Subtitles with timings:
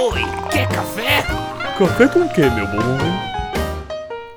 [0.00, 0.20] Oi,
[0.52, 1.22] quer café?
[1.76, 2.78] Café com o que, meu bom?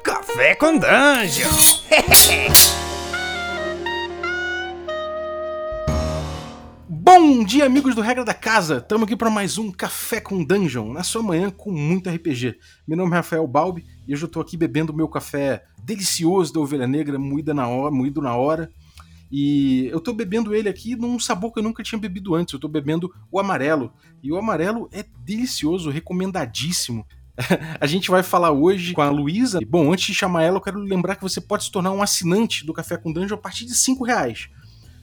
[0.04, 1.50] Café com Dungeon!
[6.90, 8.78] Bom dia, amigos do Regra da Casa!
[8.78, 12.56] Estamos aqui para mais um Café com Dungeon, na sua manhã com muito RPG.
[12.88, 16.60] Meu nome é Rafael Balbi e hoje eu estou aqui bebendo meu café delicioso da
[16.60, 18.68] Ovelha Negra, moída na hora, moído na hora.
[19.32, 22.54] E eu estou bebendo ele aqui num sabor que eu nunca tinha bebido antes.
[22.54, 23.94] Eu estou bebendo o amarelo.
[24.22, 27.06] E o amarelo é delicioso, recomendadíssimo.
[27.80, 29.60] A gente vai falar hoje com a Luísa.
[29.66, 32.66] Bom, antes de chamar ela, eu quero lembrar que você pode se tornar um assinante
[32.66, 34.50] do Café com Dungeon a partir de 5 reais.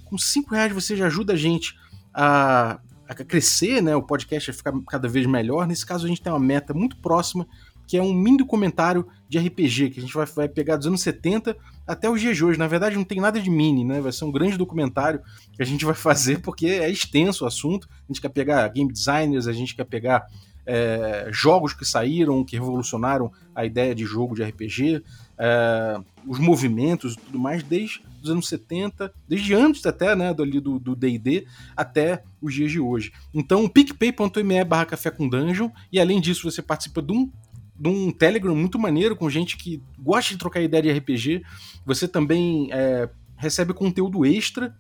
[0.04, 1.74] Com 5 reais você já ajuda a gente
[2.12, 3.96] a, a crescer, né?
[3.96, 5.66] O podcast a ficar cada vez melhor.
[5.66, 7.46] Nesse caso, a gente tem uma meta muito próxima,
[7.88, 11.00] que é um mini documentário de RPG, que a gente vai, vai pegar dos anos
[11.00, 11.56] 70
[11.86, 12.58] até os dias de hoje.
[12.58, 13.98] Na verdade, não tem nada de mini, né?
[13.98, 15.20] Vai ser um grande documentário
[15.54, 17.88] que a gente vai fazer, porque é extenso o assunto.
[17.90, 20.26] A gente quer pegar game designers, a gente quer pegar
[20.66, 25.02] é, jogos que saíram, que revolucionaram a ideia de jogo de RPG,
[25.38, 30.94] é, os movimentos e tudo mais, desde os anos 70, desde antes até, né, do
[30.94, 33.12] D&D, até os dias de hoje.
[33.32, 37.30] Então, picpay.me barra café com dungeon, e além disso você participa de um
[37.78, 41.42] de um Telegram muito maneiro com gente que gosta de trocar ideia de RPG.
[41.86, 44.74] Você também é, recebe conteúdo extra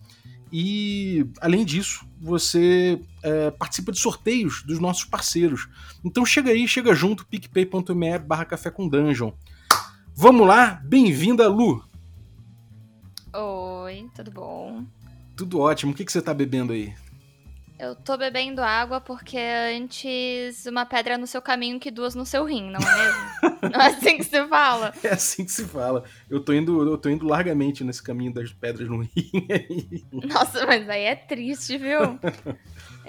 [0.52, 5.68] e, além disso, você é, participa de sorteios dos nossos parceiros.
[6.04, 9.32] Então chega aí, chega junto, picpay.me barra café com dungeon.
[10.14, 11.84] Vamos lá, bem-vinda, Lu!
[13.32, 14.84] Oi, tudo bom?
[15.36, 16.92] Tudo ótimo, o que, que você tá bebendo aí?
[17.78, 22.44] Eu tô bebendo água porque antes uma pedra no seu caminho que duas no seu
[22.44, 23.60] rim, não é mesmo?
[23.72, 24.92] não é assim que se fala.
[25.04, 26.02] É assim que se fala.
[26.28, 29.30] Eu tô indo, eu tô indo largamente nesse caminho das pedras no rim.
[30.10, 32.18] Nossa, mas aí é triste, viu?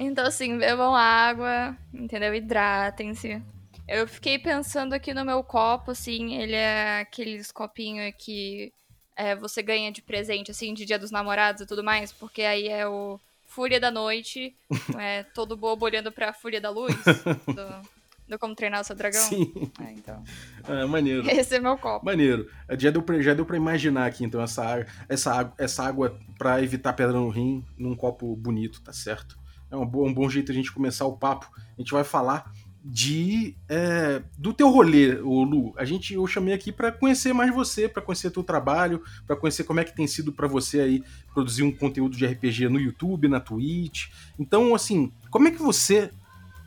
[0.01, 2.33] Então, assim, bebam água, entendeu?
[2.33, 3.41] Hidratem-se.
[3.85, 8.71] Eu fiquei pensando aqui no meu copo, assim, ele é aqueles copinhos que
[9.13, 12.69] é, você ganha de presente, assim, de dia dos namorados e tudo mais, porque aí
[12.69, 13.19] é o
[13.49, 14.55] Fúria da Noite,
[14.97, 16.95] é, todo bobo olhando pra Fúria da Luz,
[17.47, 17.89] do,
[18.27, 19.21] do Como Treinar o Seu Dragão.
[19.21, 19.51] Sim.
[19.81, 20.23] É, então.
[20.67, 21.27] É, maneiro.
[21.29, 22.05] Esse é meu copo.
[22.05, 22.47] Maneiro.
[22.77, 26.19] Já deu pra, já deu pra imaginar aqui, então, essa, água, essa, água, essa água
[26.37, 29.37] pra evitar pedra no rim num copo bonito, tá certo?
[29.71, 31.49] É um bom, um bom jeito a gente começar o papo.
[31.55, 32.51] A gente vai falar
[32.83, 35.73] de é, do teu rolê, o Lu.
[35.77, 39.63] A gente eu chamei aqui para conhecer mais você, para conhecer teu trabalho, para conhecer
[39.65, 41.03] como é que tem sido para você aí
[41.33, 44.07] produzir um conteúdo de RPG no YouTube, na Twitch.
[44.37, 46.09] Então, assim, como é que você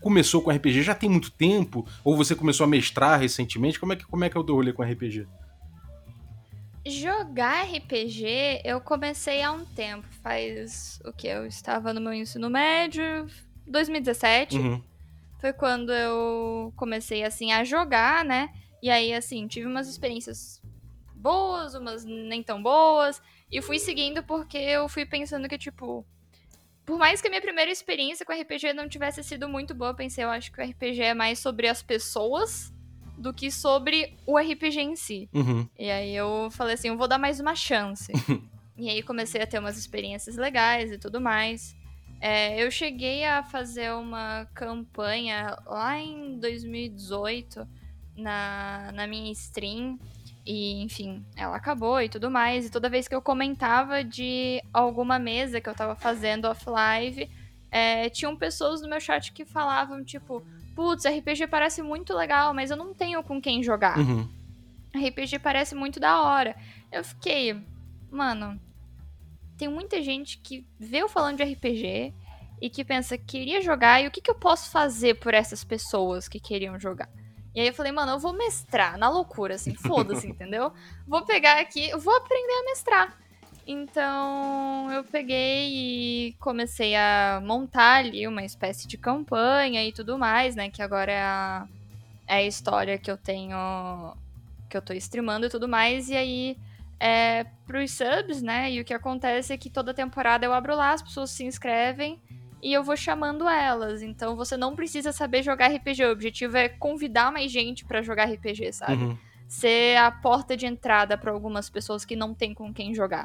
[0.01, 0.83] começou com RPG?
[0.83, 3.81] Já tem muito tempo ou você começou a mestrar recentemente?
[3.81, 5.27] Como é que como é que é o teu rolê com RPG?
[6.85, 10.07] Jogar RPG, eu comecei há um tempo.
[10.23, 11.29] Faz o que?
[11.29, 13.27] Eu estava no meu ensino médio,
[13.67, 14.59] 2017.
[14.59, 14.92] Uhum
[15.43, 18.49] foi quando eu comecei, assim, a jogar, né?
[18.81, 20.63] E aí, assim, tive umas experiências
[21.17, 23.21] boas, umas nem tão boas.
[23.51, 26.07] E fui seguindo porque eu fui pensando que, tipo.
[26.87, 29.97] Por mais que a minha primeira experiência com RPG não tivesse sido muito boa, eu
[29.97, 32.73] pensei, eu acho que o RPG é mais sobre as pessoas
[33.19, 35.29] do que sobre o RPG em si.
[35.35, 35.69] Uhum.
[35.77, 38.13] E aí eu falei assim, eu vou dar mais uma chance.
[38.79, 41.75] e aí comecei a ter umas experiências legais e tudo mais.
[42.23, 47.67] É, eu cheguei a fazer uma campanha lá em 2018
[48.17, 49.99] na, na minha stream.
[50.47, 52.65] E, enfim, ela acabou e tudo mais.
[52.65, 57.29] E toda vez que eu comentava de alguma mesa que eu tava fazendo off-live,
[57.73, 60.45] é, tinham pessoas no meu chat que falavam, tipo,
[60.77, 63.99] putz, RPG parece muito legal, mas eu não tenho com quem jogar.
[63.99, 64.29] Uhum.
[64.95, 66.55] RPG parece muito da hora.
[66.93, 67.61] Eu fiquei,
[68.13, 68.61] mano,
[69.63, 72.13] tem muita gente que vê eu falando de RPG
[72.61, 76.27] e que pensa, queria jogar, e o que, que eu posso fazer por essas pessoas
[76.27, 77.09] que queriam jogar?
[77.55, 80.73] E aí eu falei, mano, eu vou mestrar, na loucura, assim, foda-se, entendeu?
[81.07, 83.17] Vou pegar aqui, eu vou aprender a mestrar.
[83.65, 90.57] Então eu peguei e comecei a montar ali uma espécie de campanha e tudo mais,
[90.57, 90.71] né?
[90.71, 91.69] Que agora é a,
[92.27, 94.17] é a história que eu tenho.
[94.69, 96.11] que eu tô streamando e tudo mais.
[96.11, 96.57] E aí
[97.03, 98.71] é, pros subs, né?
[98.71, 102.23] E o que acontece é que toda temporada eu abro lá, as pessoas se inscrevem
[102.63, 104.03] e eu vou chamando elas.
[104.03, 106.05] Então você não precisa saber jogar RPG.
[106.05, 109.03] O objetivo é convidar mais gente para jogar RPG, sabe?
[109.03, 109.19] Uhum.
[109.49, 113.25] Ser a porta de entrada para algumas pessoas que não tem com quem jogar.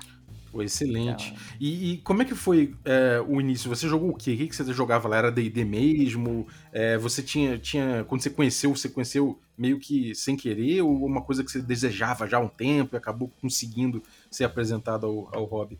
[0.57, 1.27] Pô, excelente.
[1.27, 1.43] Então...
[1.59, 3.69] E, e, como é que foi é, o início?
[3.69, 4.33] Você jogou o quê?
[4.33, 5.17] O que, que você jogava lá?
[5.17, 6.47] Era D&D mesmo?
[6.73, 8.03] É, você tinha, tinha...
[8.05, 10.81] Quando você conheceu, você conheceu meio que sem querer?
[10.81, 14.01] Ou uma coisa que você desejava já há um tempo e acabou conseguindo
[14.31, 15.77] ser apresentado ao, ao hobby?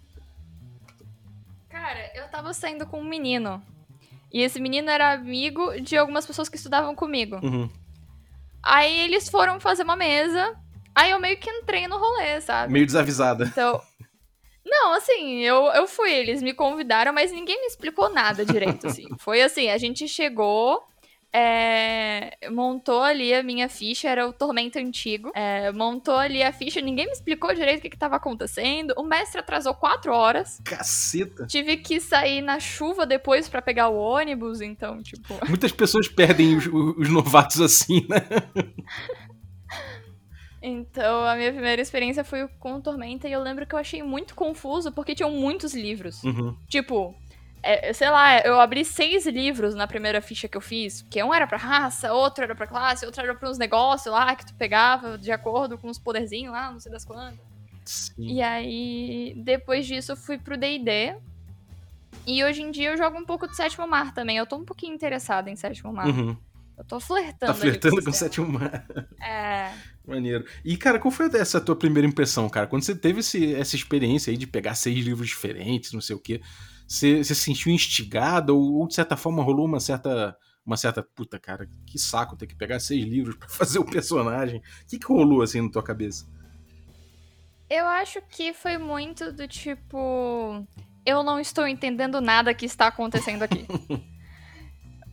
[1.68, 3.59] Cara, eu tava saindo com um menino.
[4.31, 7.39] E esse menino era amigo de algumas pessoas que estudavam comigo.
[7.41, 7.68] Uhum.
[8.62, 10.56] Aí eles foram fazer uma mesa.
[10.94, 12.71] Aí eu meio que entrei no rolê, sabe?
[12.71, 13.45] Meio desavisada.
[13.45, 13.81] Então.
[14.67, 19.07] Não, assim, eu, eu fui, eles me convidaram, mas ninguém me explicou nada direito, assim.
[19.17, 20.83] Foi assim, a gente chegou,
[21.31, 25.31] é, montou ali a minha ficha, era o Tormento Antigo.
[25.33, 28.93] É, montou ali a ficha, ninguém me explicou direito o que, estava acontecendo.
[28.97, 30.59] O mestre atrasou quatro horas.
[30.65, 31.45] Caceta.
[31.47, 35.33] Tive que sair na chuva depois para pegar o ônibus, então, tipo.
[35.47, 38.21] Muitas pessoas perdem os, os novatos assim, né?
[40.67, 44.35] Então, a minha primeira experiência foi com Tormenta e eu lembro que eu achei muito
[44.35, 46.21] confuso porque tinham muitos livros.
[46.23, 46.55] Uhum.
[46.67, 47.15] Tipo,
[47.63, 51.33] é, sei lá, eu abri seis livros na primeira ficha que eu fiz, porque um
[51.33, 54.53] era pra raça, outro era pra classe, outro era pra uns negócios lá que tu
[54.55, 57.39] pegava de acordo com os poderzinhos lá, não sei das quantas.
[57.85, 58.27] Sim.
[58.27, 61.15] E aí, depois disso, eu fui pro D&D.
[62.25, 64.35] E hoje em dia eu jogo um pouco de Sétimo Mar também.
[64.35, 66.07] Eu tô um pouquinho interessada em Sétimo Mar.
[66.07, 66.35] Uhum.
[66.77, 67.51] Eu tô flertando.
[67.51, 68.85] Tá flertando com o sétimo mar.
[69.21, 69.74] É.
[70.06, 70.45] Maneiro.
[70.63, 72.68] E, cara, qual foi essa tua primeira impressão, cara?
[72.68, 76.19] Quando você teve esse- essa experiência aí de pegar seis livros diferentes, não sei o
[76.19, 76.39] quê,
[76.88, 80.38] você, você se sentiu instigado ou, ou, de certa forma, rolou uma certa.
[80.65, 81.01] Uma certa.
[81.01, 84.59] Puta, cara, que saco ter que pegar seis livros pra fazer o personagem.
[84.59, 86.27] O que, que rolou assim na tua cabeça?
[87.69, 90.65] Eu acho que foi muito do tipo.
[91.06, 93.65] Eu não estou entendendo nada que está acontecendo aqui.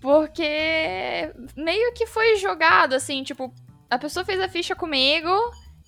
[0.05, 3.51] Porque meio que foi jogado, assim, tipo,
[3.89, 5.31] a pessoa fez a ficha comigo,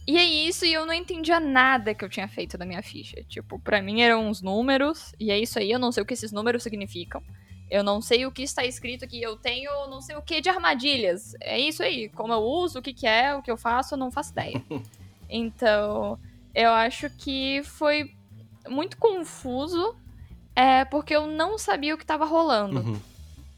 [0.08, 3.22] e é isso, e eu não entendia nada que eu tinha feito da minha ficha.
[3.24, 6.14] Tipo, pra mim eram uns números, e é isso aí, eu não sei o que
[6.14, 7.22] esses números significam.
[7.70, 10.48] Eu não sei o que está escrito aqui, eu tenho não sei o que de
[10.48, 11.34] armadilhas.
[11.38, 13.98] É isso aí, como eu uso, o que, que é, o que eu faço, eu
[13.98, 14.64] não faço ideia.
[15.28, 16.18] Então,
[16.54, 18.14] eu acho que foi
[18.68, 19.94] muito confuso,
[20.54, 22.78] é, porque eu não sabia o que estava rolando.
[22.78, 23.00] Uhum.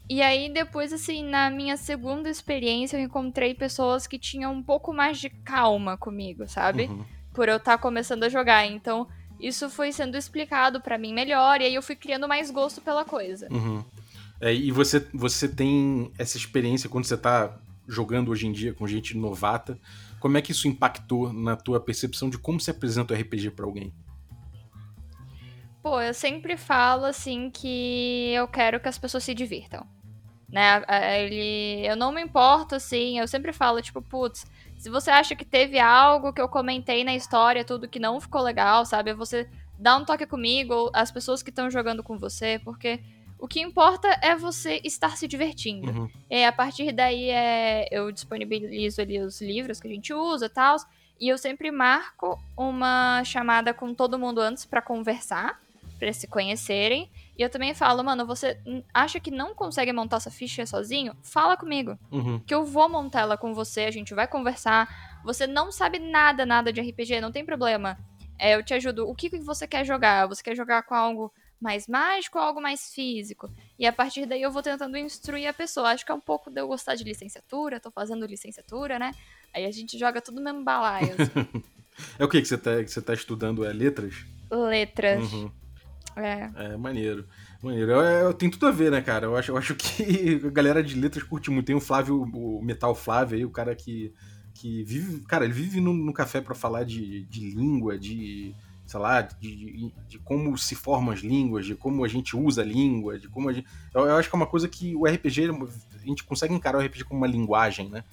[0.09, 4.91] E aí, depois, assim, na minha segunda experiência, eu encontrei pessoas que tinham um pouco
[4.91, 6.85] mais de calma comigo, sabe?
[6.85, 7.05] Uhum.
[7.31, 8.65] Por eu estar começando a jogar.
[8.65, 9.07] Então,
[9.39, 13.05] isso foi sendo explicado pra mim melhor, e aí eu fui criando mais gosto pela
[13.05, 13.47] coisa.
[13.51, 13.85] Uhum.
[14.41, 17.55] É, e você, você tem essa experiência quando você tá
[17.87, 19.79] jogando hoje em dia com gente novata.
[20.19, 23.65] Como é que isso impactou na tua percepção de como se apresenta o RPG pra
[23.65, 23.93] alguém?
[25.83, 29.85] Pô, eu sempre falo, assim, que eu quero que as pessoas se divirtam.
[30.51, 30.83] Né?
[31.19, 34.45] Ele, eu não me importo, assim, eu sempre falo, tipo, putz,
[34.77, 38.41] se você acha que teve algo que eu comentei na história, tudo que não ficou
[38.41, 39.13] legal, sabe?
[39.13, 39.47] Você
[39.77, 42.99] dá um toque comigo, ou as pessoas que estão jogando com você, porque
[43.37, 45.91] o que importa é você estar se divertindo.
[45.91, 46.09] Uhum.
[46.29, 50.49] E a partir daí é, eu disponibilizo ali os livros que a gente usa e
[50.49, 50.75] tal.
[51.19, 55.61] E eu sempre marco uma chamada com todo mundo antes pra conversar,
[55.97, 57.09] pra eles se conhecerem.
[57.39, 58.59] E eu também falo, mano, você
[58.93, 61.15] acha que não consegue montar essa ficha sozinho?
[61.23, 62.37] Fala comigo, Uhum.
[62.41, 65.21] que eu vou montar ela com você, a gente vai conversar.
[65.23, 67.97] Você não sabe nada, nada de RPG, não tem problema.
[68.37, 69.07] É, eu te ajudo.
[69.07, 70.27] O que, que você quer jogar?
[70.27, 73.49] Você quer jogar com algo mais mágico ou algo mais físico?
[73.77, 75.91] E a partir daí eu vou tentando instruir a pessoa.
[75.91, 79.11] Acho que é um pouco de eu gostar de licenciatura, tô fazendo licenciatura, né?
[79.53, 81.13] Aí a gente joga tudo no mesmo balaio.
[81.17, 81.63] assim.
[82.17, 83.65] É o que que você tá, que você tá estudando?
[83.65, 84.13] É letras?
[84.49, 85.33] Letras.
[85.33, 85.51] Uhum.
[86.15, 86.49] É.
[86.55, 87.25] É, maneiro.
[87.61, 87.91] Maneiro.
[88.01, 89.25] É, é, tem tudo a ver, né, cara?
[89.25, 91.65] Eu acho, eu acho que a galera de letras curte muito.
[91.67, 94.13] Tem o Flávio, o Metal Flávio aí, o cara que,
[94.53, 95.21] que vive.
[95.21, 98.53] Cara, ele vive no, no café pra falar de, de língua, de.
[98.85, 102.61] sei lá, de, de, de como se formam as línguas, de como a gente usa
[102.61, 103.67] a língua, de como a gente.
[103.93, 105.49] Eu, eu acho que é uma coisa que o RPG,
[106.01, 108.03] a gente consegue encarar o RPG como uma linguagem, né?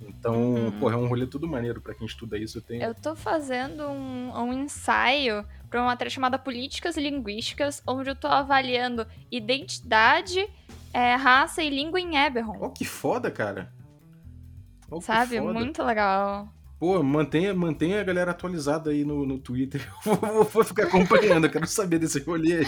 [0.00, 0.70] Então, Uhum.
[0.80, 2.58] pô, é um rolê tudo maneiro pra quem estuda isso.
[2.58, 2.82] Eu tenho.
[2.82, 8.28] Eu tô fazendo um, um ensaio para uma matéria chamada Políticas Linguísticas, onde eu tô
[8.28, 10.46] avaliando identidade,
[10.92, 12.58] é, raça e língua em Eberron.
[12.60, 13.72] Ó, que foda, cara.
[14.86, 15.38] Que sabe?
[15.38, 15.54] foda.
[15.54, 16.46] Muito legal.
[16.78, 19.80] Pô, mantenha, mantenha a galera atualizada aí no, no Twitter.
[20.04, 22.66] Eu vou, vou ficar acompanhando, eu quero saber desse rolê aí.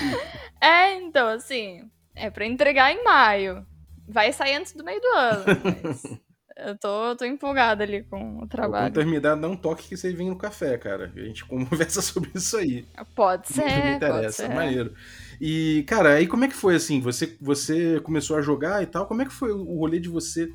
[0.61, 3.67] É, então, assim, é pra entregar em maio.
[4.09, 5.45] Vai sair antes do meio do ano,
[5.83, 6.03] mas
[6.57, 8.95] eu tô, tô empolgada ali com o Quando trabalho.
[8.95, 11.13] terminar, dá um toque que você vem no café, cara.
[11.15, 12.87] A gente conversa sobre isso aí.
[13.15, 14.55] Pode Muito me ser, pode interessa, ser.
[14.55, 14.95] maneiro.
[15.41, 17.01] E, cara, aí como é que foi assim?
[17.01, 20.49] Você, você começou a jogar e tal, como é que foi o rolê de você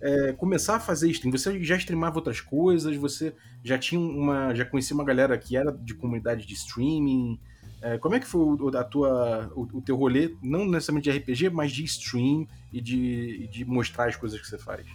[0.00, 1.30] é, começar a fazer stream?
[1.32, 2.96] Você já streamava outras coisas?
[2.96, 4.54] Você já tinha uma.
[4.54, 7.38] já conhecia uma galera que era de comunidade de streaming?
[7.82, 11.18] É, como é que foi o, a tua, o, o teu rolê, não necessariamente de
[11.18, 14.86] RPG, mas de stream e de, e de mostrar as coisas que você faz?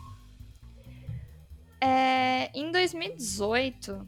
[1.79, 4.07] É, em 2018,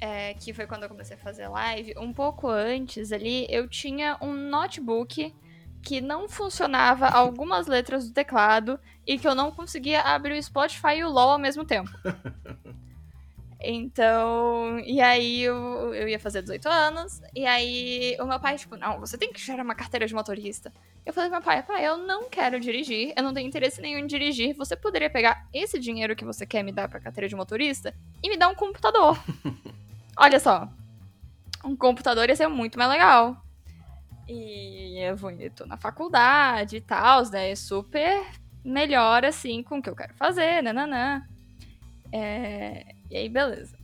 [0.00, 4.16] é, que foi quando eu comecei a fazer live, um pouco antes ali, eu tinha
[4.20, 5.34] um notebook
[5.82, 10.96] que não funcionava algumas letras do teclado e que eu não conseguia abrir o Spotify
[10.98, 11.90] e o LoL ao mesmo tempo.
[13.60, 18.76] Então, e aí eu, eu ia fazer 18 anos, e aí o meu pai, tipo,
[18.76, 20.72] não, você tem que tirar uma carteira de motorista.
[21.04, 23.98] Eu falei pro meu pai, pai, eu não quero dirigir, eu não tenho interesse nenhum
[23.98, 27.34] em dirigir, você poderia pegar esse dinheiro que você quer me dar pra carteira de
[27.34, 29.18] motorista e me dar um computador.
[30.16, 30.68] Olha só,
[31.64, 33.42] um computador ia ser muito mais legal.
[34.28, 37.50] E eu vou tô na faculdade e tal, né?
[37.50, 38.24] É super
[38.64, 41.26] melhor assim com o que eu quero fazer, nananã.
[42.12, 42.97] É...
[43.10, 43.76] E aí, beleza.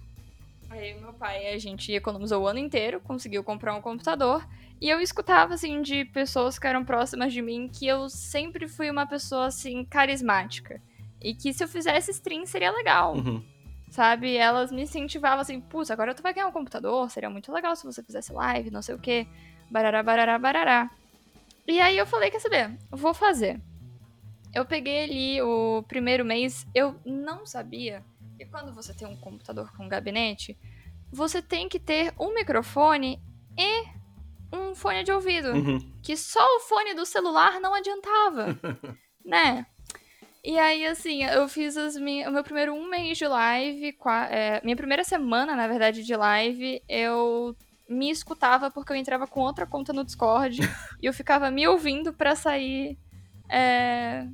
[0.71, 4.47] Aí meu pai, a gente economizou o ano inteiro, conseguiu comprar um computador.
[4.81, 8.91] E eu escutava, assim, de pessoas que eram próximas de mim que eu sempre fui
[8.91, 10.81] uma pessoa, assim, carismática.
[11.21, 13.15] E que se eu fizesse stream seria legal.
[13.15, 13.43] Uhum.
[13.91, 14.37] Sabe?
[14.37, 17.85] Elas me incentivavam assim, putz, agora tu vai ganhar um computador, seria muito legal se
[17.85, 19.27] você fizesse live, não sei o quê.
[19.71, 20.91] Barará, barará, barará.
[21.67, 22.77] E aí eu falei, quer saber?
[22.91, 23.61] Vou fazer.
[24.53, 28.03] Eu peguei ali o primeiro mês, eu não sabia
[28.45, 30.59] quando você tem um computador com gabinete,
[31.11, 33.21] você tem que ter um microfone
[33.59, 33.85] e
[34.53, 35.53] um fone de ouvido.
[35.53, 35.79] Uhum.
[36.03, 38.59] Que só o fone do celular não adiantava,
[39.25, 39.67] né?
[40.45, 43.97] E aí, assim, eu fiz as minhas, o meu primeiro um mês de live,
[44.31, 47.57] é, minha primeira semana, na verdade, de live, eu
[47.89, 50.61] me escutava porque eu entrava com outra conta no Discord
[51.01, 52.99] e eu ficava me ouvindo pra sair
[53.49, 54.27] é,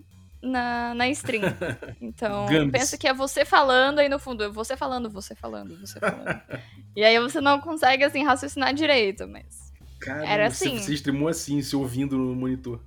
[0.43, 1.43] na, na stream.
[2.01, 6.01] Então, pensa que é você falando aí no fundo, é você falando, você falando, você
[6.01, 6.41] falando.
[6.97, 9.71] e aí você não consegue, assim, raciocinar direito, mas...
[10.01, 10.79] Caramba, Era você- assim.
[10.79, 12.81] Você streamou assim, se ouvindo no monitor.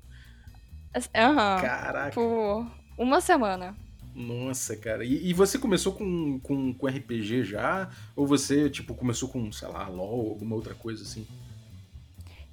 [1.15, 1.61] Aham.
[1.61, 2.11] Caraca.
[2.11, 2.65] Por
[2.97, 3.75] uma semana.
[4.15, 5.03] Nossa, cara.
[5.03, 7.89] E, e você começou com, com, com RPG já?
[8.15, 11.27] Ou você, tipo, começou com, sei lá, LOL, alguma outra coisa assim?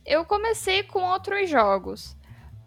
[0.06, 2.16] Eu comecei com outros jogos,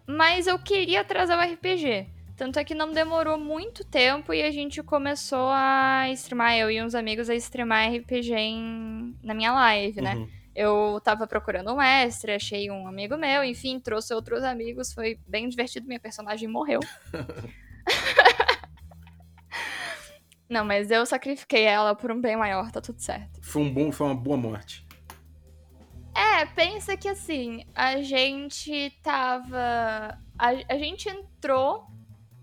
[0.06, 2.06] mas eu queria trazer o RPG.
[2.36, 6.82] Tanto é que não demorou muito tempo e a gente começou a streamar, eu e
[6.82, 10.16] uns amigos a streamar RPG em- na minha live, né?
[10.16, 10.28] Uhum.
[10.54, 15.48] Eu tava procurando um mestre, achei um amigo meu, enfim, trouxe outros amigos, foi bem
[15.48, 16.80] divertido, minha personagem morreu.
[20.48, 23.40] Não, mas eu sacrifiquei ela por um bem maior, tá tudo certo.
[23.42, 24.86] Foi, um bom, foi uma boa morte.
[26.14, 30.18] É, pensa que assim, a gente tava.
[30.38, 31.86] A, a gente entrou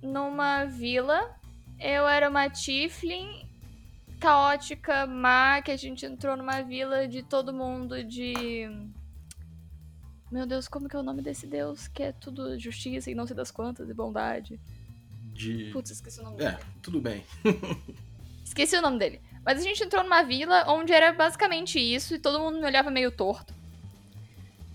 [0.01, 1.35] numa vila.
[1.79, 3.47] Eu era uma Tiflin
[4.19, 8.69] caótica, má, que a gente entrou numa vila de todo mundo de.
[10.31, 11.87] Meu Deus, como que é o nome desse deus?
[11.87, 14.59] Que é tudo justiça e não sei das quantas e bondade.
[15.33, 15.69] De.
[15.73, 16.63] Putz, esqueci o nome É, dele.
[16.81, 17.23] tudo bem.
[18.45, 19.21] Esqueci o nome dele.
[19.45, 22.91] Mas a gente entrou numa vila onde era basicamente isso e todo mundo me olhava
[22.91, 23.53] meio torto.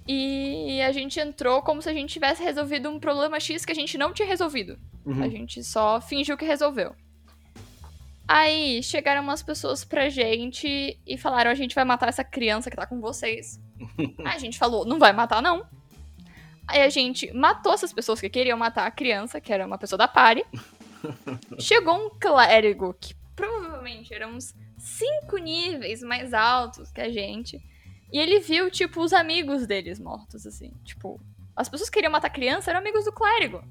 [0.09, 3.75] E a gente entrou como se a gente tivesse resolvido um problema X que a
[3.75, 4.79] gente não tinha resolvido.
[5.07, 5.23] Uhum.
[5.23, 6.95] A gente só fingiu que resolveu.
[8.29, 12.77] Aí chegaram umas pessoas pra gente e falaram: a gente vai matar essa criança que
[12.77, 13.61] tá com vocês.
[14.25, 15.65] Aí a gente falou: não vai matar, não.
[16.67, 19.97] Aí a gente matou essas pessoas que queriam matar a criança, que era uma pessoa
[19.97, 20.45] da pare.
[21.61, 27.63] Chegou um clérigo que provavelmente era uns cinco níveis mais altos que a gente.
[28.13, 30.73] E ele viu, tipo, os amigos deles mortos, assim.
[30.85, 31.21] Tipo,
[31.55, 33.63] as pessoas que queriam matar a criança eram amigos do clérigo.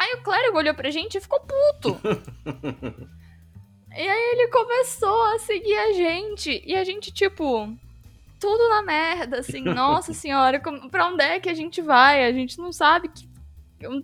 [0.00, 2.00] Aí o clérigo olhou pra gente e ficou puto.
[3.94, 6.62] e aí ele começou a seguir a gente.
[6.64, 7.70] E a gente, tipo,
[8.40, 9.60] tudo na merda, assim.
[9.74, 12.24] Nossa senhora, como- pra onde é que a gente vai?
[12.24, 13.28] A gente não sabe que,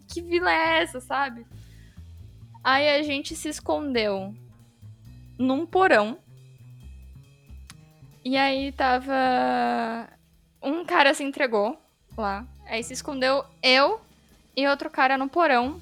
[0.06, 1.46] que vila é essa, sabe?
[2.62, 4.34] Aí a gente se escondeu
[5.38, 6.18] num porão.
[8.22, 10.10] E aí tava.
[10.62, 11.80] Um cara se entregou
[12.18, 12.46] lá.
[12.66, 13.98] Aí se escondeu eu
[14.54, 15.80] e outro cara no porão.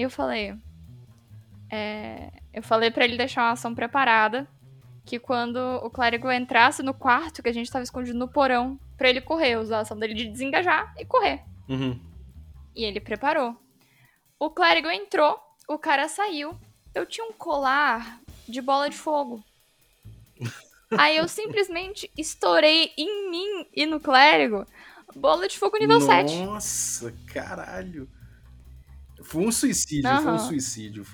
[0.00, 0.54] Eu falei.
[1.70, 4.48] é, Eu falei pra ele deixar uma ação preparada.
[5.04, 9.08] Que quando o clérigo entrasse no quarto, que a gente tava escondido no porão, pra
[9.10, 11.42] ele correr, usar a ação dele de desengajar e correr.
[11.68, 12.00] Uhum.
[12.74, 13.56] E ele preparou.
[14.38, 15.38] O clérigo entrou,
[15.68, 16.58] o cara saiu.
[16.94, 19.42] Eu tinha um colar de bola de fogo.
[20.96, 24.66] Aí eu simplesmente estourei em mim e no clérigo
[25.14, 26.36] bola de fogo nível 7.
[26.44, 28.08] Nossa, caralho.
[29.30, 31.06] Foi um suicídio, foi um suicídio.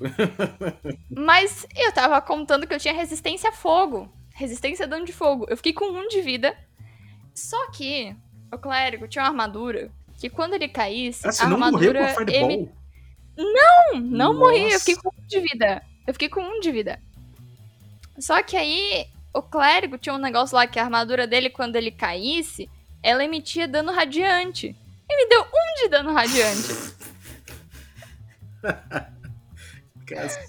[1.11, 4.11] Mas eu tava contando que eu tinha resistência a fogo.
[4.35, 5.46] Resistência a dano de fogo.
[5.49, 6.56] Eu fiquei com um de vida.
[7.35, 8.16] Só que
[8.50, 12.32] o clérigo tinha uma armadura que quando ele caísse, Ah, a não morreu armadura.
[12.32, 12.70] a ele...
[13.37, 14.78] Não, não morri, eu Nossa.
[14.80, 15.82] fiquei com um de vida.
[16.06, 16.99] Eu fiquei com um de vida.
[18.18, 21.90] Só que aí, o clérigo tinha um negócio lá que a armadura dele, quando ele
[21.90, 22.70] caísse,
[23.02, 24.75] ela emitia dano radiante.
[25.11, 26.95] e me deu um de dano radiante.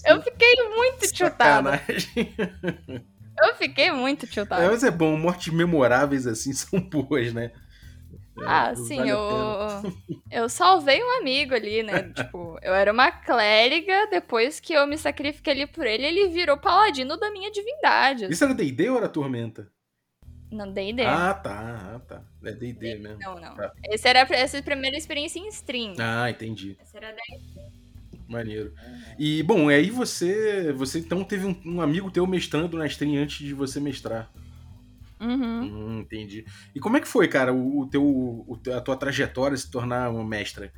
[0.05, 1.77] Eu fiquei muito tiltada.
[1.77, 2.35] Sacanagem.
[3.41, 4.63] Eu fiquei muito tiltada.
[4.63, 7.51] É, mas é bom, mortes memoráveis assim são boas, né?
[8.39, 9.17] É, Ah, sim, vale eu,
[10.31, 12.11] eu salvei um amigo ali, né?
[12.13, 16.57] Tipo, eu era uma clériga, depois que eu me sacrifiquei ali por ele, ele virou
[16.57, 18.25] paladino da minha divindade.
[18.31, 19.71] Isso era D&D ou era Tormenta?
[20.51, 21.11] Não ideia.
[21.11, 22.23] Ah, tá, ah, tá.
[22.43, 23.19] É D&D mesmo.
[23.19, 23.55] não, não.
[23.55, 23.73] tá.
[23.85, 25.95] Esse era, essa é a primeira experiência em stream.
[25.99, 26.77] Ah, entendi.
[26.79, 27.17] Essa era da...
[28.27, 28.73] Maneiro.
[29.17, 33.45] E, bom, aí você, você então teve um, um amigo teu mestrando na stream antes
[33.45, 34.29] de você mestrar.
[35.19, 35.61] Uhum.
[35.61, 36.45] Hum, entendi.
[36.75, 40.09] E como é que foi, cara, o, o teu, o a tua trajetória se tornar
[40.09, 40.71] uma mestra?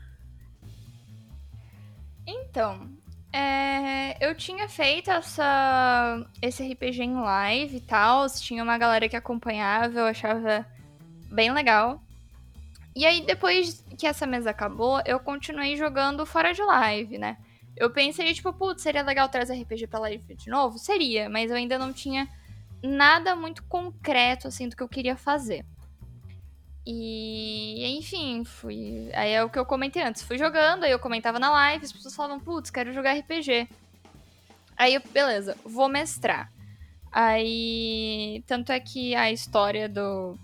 [2.26, 2.90] Então,
[3.34, 9.16] é, eu tinha feito essa, esse RPG em live e tal, tinha uma galera que
[9.16, 10.66] acompanhava, eu achava
[11.32, 12.02] bem legal.
[13.00, 17.38] E aí, depois que essa mesa acabou, eu continuei jogando fora de live, né?
[17.78, 20.78] Eu pensei, tipo, putz, seria legal trazer RPG pra live de novo?
[20.78, 22.28] Seria, mas eu ainda não tinha
[22.84, 25.66] nada muito concreto, assim, do que eu queria fazer.
[26.86, 29.10] E, enfim, fui.
[29.14, 30.22] Aí é o que eu comentei antes.
[30.22, 33.70] Fui jogando, aí eu comentava na live, as pessoas falavam, putz, quero jogar RPG.
[34.76, 36.52] Aí eu, beleza, vou mestrar.
[37.10, 38.44] Aí.
[38.46, 40.38] Tanto é que a história do,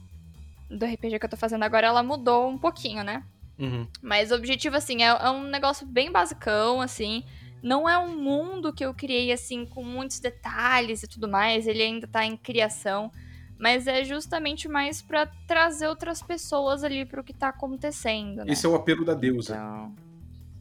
[0.76, 3.24] do RPG que eu tô fazendo agora, ela mudou um pouquinho, né?
[3.58, 3.88] Uhum.
[4.02, 7.24] Mas o objetivo, assim, é, é um negócio bem basicão, assim.
[7.64, 11.66] Não é um mundo que eu criei, assim, com muitos detalhes e tudo mais.
[11.68, 13.12] Ele ainda tá em criação.
[13.58, 18.52] Mas é justamente mais pra trazer outras pessoas ali pro que tá acontecendo, né?
[18.52, 19.56] Esse é o apelo da deusa.
[19.56, 19.96] Então,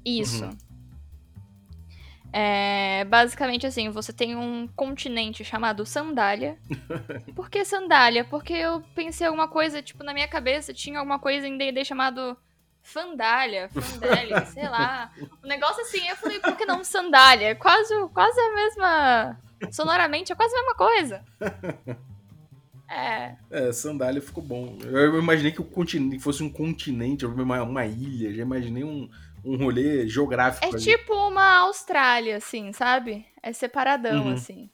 [0.05, 0.45] isso.
[0.45, 0.57] Uhum.
[2.37, 6.59] É, basicamente assim, você tem um continente chamado Sandália.
[7.33, 8.25] Por que Sandália?
[8.25, 12.37] Porque eu pensei alguma coisa, tipo, na minha cabeça tinha alguma coisa em D&D chamado
[12.83, 15.13] Fandália, Fandália, sei lá.
[15.45, 17.51] Um negócio assim, eu falei, por que não Sandália?
[17.51, 19.41] É Quase, quase a mesma...
[19.71, 21.25] Sonoramente, é quase a mesma coisa.
[22.87, 24.77] É, É, sandália ficou bom.
[24.83, 28.33] Eu imaginei que o continente fosse um continente, uma, uma ilha.
[28.33, 29.09] Já imaginei um,
[29.45, 30.65] um rolê geográfico.
[30.65, 30.79] É ali.
[30.83, 33.27] tipo uma Austrália, assim, sabe?
[33.43, 34.33] É separadão, Uhum.
[34.35, 34.71] assim.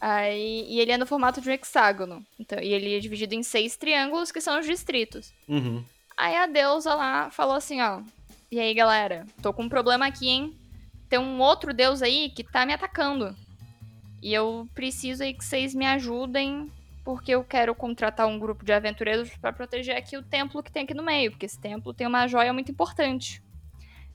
[0.00, 2.24] Aí, e ele é no formato de um hexágono.
[2.38, 5.32] Então, e ele é dividido em seis triângulos, que são os distritos.
[5.48, 5.82] Uhum.
[6.16, 8.00] Aí a deusa lá falou assim, ó.
[8.50, 10.54] E aí, galera, tô com um problema aqui, hein?
[11.08, 13.34] Tem um outro deus aí que tá me atacando.
[14.22, 16.70] E eu preciso aí que vocês me ajudem,
[17.04, 20.84] porque eu quero contratar um grupo de aventureiros pra proteger aqui o templo que tem
[20.84, 23.42] aqui no meio, porque esse templo tem uma joia muito importante.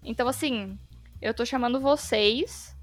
[0.04, 0.78] Então, assim,
[1.22, 2.76] eu tô chamando vocês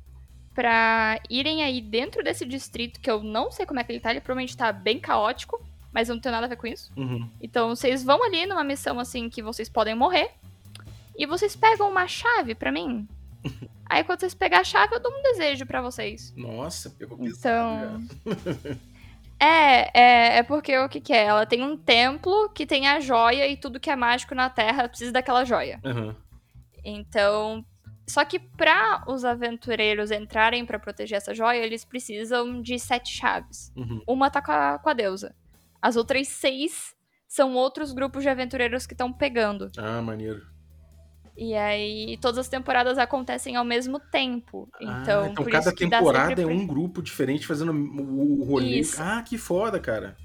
[0.55, 4.11] pra irem aí dentro desse distrito, que eu não sei como é que ele tá,
[4.11, 6.91] ele provavelmente tá bem caótico, mas eu não tenho nada a ver com isso.
[6.97, 7.29] Uhum.
[7.41, 10.31] Então vocês vão ali numa missão assim que vocês podem morrer.
[11.19, 13.09] E vocês pegam uma chave pra mim.
[13.89, 16.35] Aí quando vocês pegar a chave, eu dou um desejo pra vocês.
[16.37, 18.03] Nossa, pegou Então.
[19.39, 21.25] É, é, é porque o que, que é?
[21.25, 24.89] Ela tem um templo que tem a joia e tudo que é mágico na Terra
[24.89, 25.79] precisa daquela joia.
[25.85, 26.17] Aham.
[26.89, 27.65] Então.
[28.09, 33.73] Só que pra os aventureiros entrarem pra proteger essa joia, eles precisam de sete chaves.
[33.77, 34.01] Uhum.
[34.07, 35.35] Uma tá com a, com a deusa.
[35.83, 36.95] As outras seis
[37.27, 39.73] são outros grupos de aventureiros que estão pegando.
[39.77, 40.47] Ah, maneiro.
[41.37, 44.69] E aí, todas as temporadas acontecem ao mesmo tempo.
[44.81, 48.79] Então, ah, então por cada temporada é pra- um grupo diferente fazendo o, o rolê.
[48.79, 49.03] Isso.
[49.03, 50.17] Ah, que foda, cara.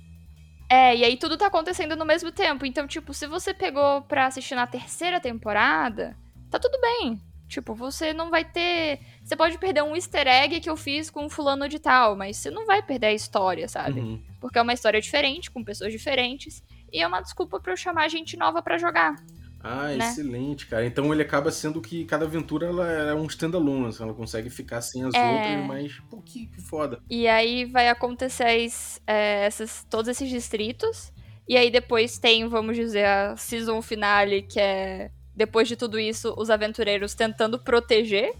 [0.69, 2.63] É, e aí tudo tá acontecendo no mesmo tempo.
[2.65, 6.15] Então, tipo, se você pegou pra assistir na terceira temporada,
[6.51, 7.19] tá tudo bem.
[7.47, 8.99] Tipo, você não vai ter.
[9.23, 12.49] Você pode perder um easter egg que eu fiz com fulano de tal, mas você
[12.49, 13.99] não vai perder a história, sabe?
[13.99, 14.23] Uhum.
[14.39, 16.63] Porque é uma história diferente, com pessoas diferentes.
[16.93, 19.15] E é uma desculpa pra eu chamar gente nova pra jogar.
[19.63, 19.97] Ah, Né?
[19.97, 20.85] excelente, cara.
[20.85, 24.81] Então ele acaba sendo que cada aventura ela é um standalone, assim, ela consegue ficar
[24.81, 25.31] sem as É.
[25.33, 26.99] outras, mas pô, que, que foda.
[27.09, 28.67] E aí vai acontecer
[29.05, 31.11] é, essas, todos esses distritos.
[31.47, 35.11] E aí depois tem, vamos dizer, a season finale, que é,
[35.41, 38.36] depois de tudo isso, os aventureiros tentando proteger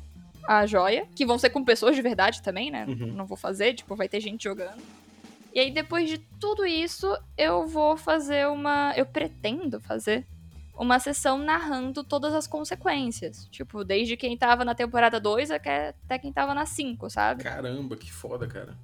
[0.48, 1.08] a joia.
[1.16, 2.86] Que vão ser com pessoas de verdade também, né?
[2.88, 3.08] Uhum.
[3.14, 4.80] Não vou fazer, tipo, vai ter gente jogando.
[5.52, 8.94] E aí depois de tudo isso, eu vou fazer uma.
[8.96, 10.28] Eu pretendo fazer
[10.78, 13.48] uma sessão narrando todas as consequências.
[13.50, 17.44] Tipo, desde quem tava na temporada 2 até quem tava na 5, sabe?
[17.44, 18.78] Caramba, que foda, cara.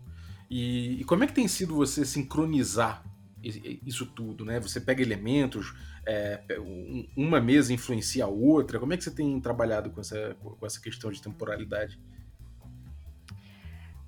[0.50, 3.04] E, e como é que tem sido você sincronizar
[3.44, 4.60] isso tudo, né?
[4.60, 5.74] Você pega elementos,
[6.08, 8.80] é, um- uma mesa influencia a outra.
[8.80, 12.00] Como é que você tem trabalhado com essa, com essa questão de temporalidade?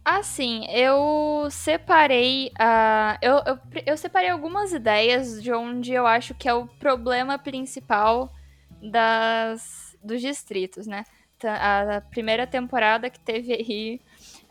[0.03, 2.51] Assim, eu separei.
[2.57, 7.37] a eu, eu, eu separei algumas ideias de onde eu acho que é o problema
[7.37, 8.33] principal
[8.81, 11.03] das dos distritos, né?
[11.43, 14.01] A primeira temporada que teve aí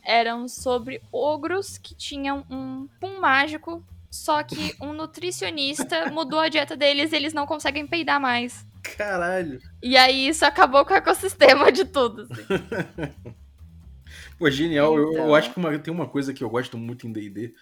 [0.05, 6.77] eram sobre ogros que tinham um pum mágico, só que um nutricionista mudou a dieta
[6.77, 8.67] deles e eles não conseguem peidar mais.
[8.97, 9.61] Caralho.
[9.83, 12.23] E aí isso acabou com o ecossistema de tudo.
[12.23, 12.43] assim.
[14.39, 14.97] Pô, genial.
[14.97, 15.35] Eu, eu Então.
[15.35, 17.55] acho que uma- tem uma coisa que eu gosto muito em D&D,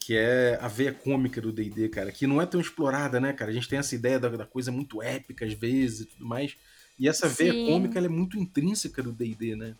[0.00, 3.50] que é a veia cômica do D&D, cara, que não é tão explorada, né, cara?
[3.50, 6.56] A gente tem essa ideia da, da coisa muito épica às vezes e tudo mais.
[6.98, 7.64] E essa veia Sim.
[7.66, 9.74] cômica ela é muito intrínseca do D&D, né?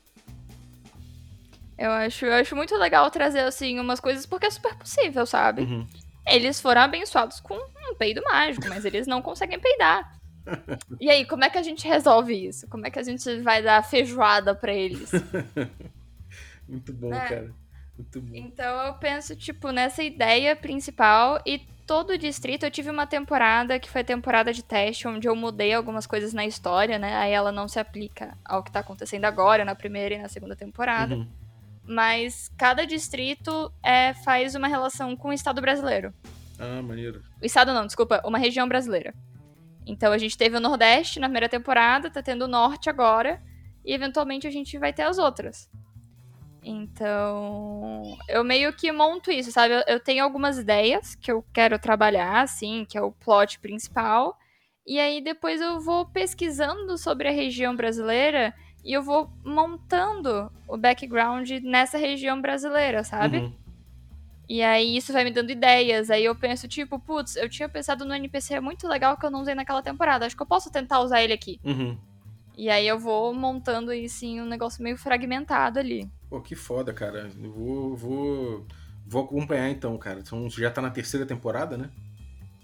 [1.79, 5.63] Eu acho, eu acho muito legal trazer, assim, umas coisas, porque é super possível, sabe?
[5.63, 5.87] Uhum.
[6.27, 10.13] Eles foram abençoados com um peido mágico, mas eles não conseguem peidar.
[11.01, 12.67] E aí, como é que a gente resolve isso?
[12.69, 15.11] Como é que a gente vai dar feijoada pra eles?
[16.69, 17.29] Muito bom, É.
[17.29, 17.55] cara.
[17.97, 18.35] Muito bom.
[18.35, 22.65] Então eu penso, tipo, nessa ideia principal e todo o distrito.
[22.65, 26.33] Eu tive uma temporada que foi a temporada de teste, onde eu mudei algumas coisas
[26.33, 27.15] na história, né?
[27.17, 30.57] Aí ela não se aplica ao que tá acontecendo agora, na primeira e na segunda
[30.57, 31.15] temporada.
[31.17, 31.27] Uhum.
[31.85, 36.13] Mas cada distrito é, faz uma relação com o Estado brasileiro.
[36.59, 37.23] Ah, maneiro.
[37.41, 39.15] O Estado não, desculpa, uma região brasileira.
[39.87, 43.43] Então a gente teve o Nordeste na primeira temporada, tá tendo o Norte agora,
[43.85, 45.69] e eventualmente a gente vai ter as outras.
[46.65, 49.75] Então, eu meio que monto isso, sabe?
[49.75, 54.39] Eu, eu tenho algumas ideias que eu quero trabalhar, assim, que é o plot principal.
[54.87, 60.77] E aí depois eu vou pesquisando sobre a região brasileira e eu vou montando o
[60.77, 63.39] background nessa região brasileira, sabe?
[63.39, 63.53] Uhum.
[64.49, 66.11] E aí isso vai me dando ideias.
[66.11, 69.41] Aí eu penso, tipo, putz, eu tinha pensado no NPC muito legal que eu não
[69.41, 70.27] usei naquela temporada.
[70.27, 71.61] Acho que eu posso tentar usar ele aqui.
[71.65, 71.97] Uhum.
[72.57, 76.11] E aí eu vou montando aí, sim, um negócio meio fragmentado ali.
[76.29, 77.31] Pô, que foda, cara.
[77.43, 78.67] Eu vou, vou,
[79.07, 80.21] vou acompanhar então, cara.
[80.21, 81.89] Então já tá na terceira temporada, né?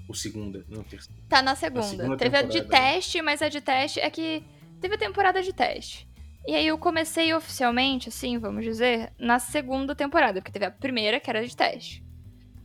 [0.09, 0.64] Ou segunda?
[0.68, 1.22] Não, terceira.
[1.28, 1.83] Tá na segunda.
[1.83, 2.66] segunda teve a de né?
[2.66, 4.42] teste, mas a de teste é que
[4.81, 6.08] teve a temporada de teste.
[6.46, 11.20] E aí eu comecei oficialmente, assim, vamos dizer, na segunda temporada, porque teve a primeira,
[11.20, 12.03] que era de teste.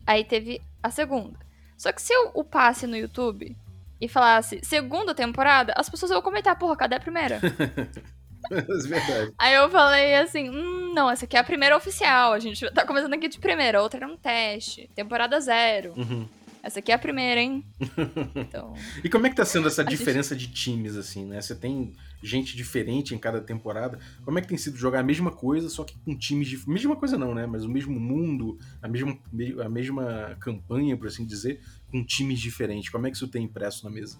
[0.05, 1.37] Aí teve a segunda.
[1.77, 3.55] Só que se eu upasse no YouTube
[3.99, 7.39] e falasse segunda temporada, as pessoas vão comentar, porra, cadê a primeira?
[8.51, 9.33] É verdade.
[9.37, 12.85] Aí eu falei assim, hum, não, essa aqui é a primeira oficial, a gente tá
[12.85, 15.93] começando aqui de primeira, a outra era um teste, temporada zero.
[15.95, 16.27] Uhum.
[16.65, 17.65] Essa aqui é a primeira, hein?
[18.35, 18.73] Então,
[19.03, 21.41] E como é que tá sendo essa A gente- diferença de times, assim, né?
[21.41, 23.99] Você tem gente diferente em cada temporada.
[24.23, 26.69] Como é que tem sido jogar a mesma coisa, só que com times de.
[26.69, 27.45] Mesma coisa não, né?
[27.45, 29.19] Mas o mesmo mundo, a mesma,
[29.63, 31.59] a mesma campanha, por assim dizer,
[31.91, 32.89] com times diferentes.
[32.89, 34.17] Como é que isso tem impresso na mesa?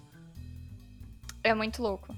[1.42, 2.14] é muito louco.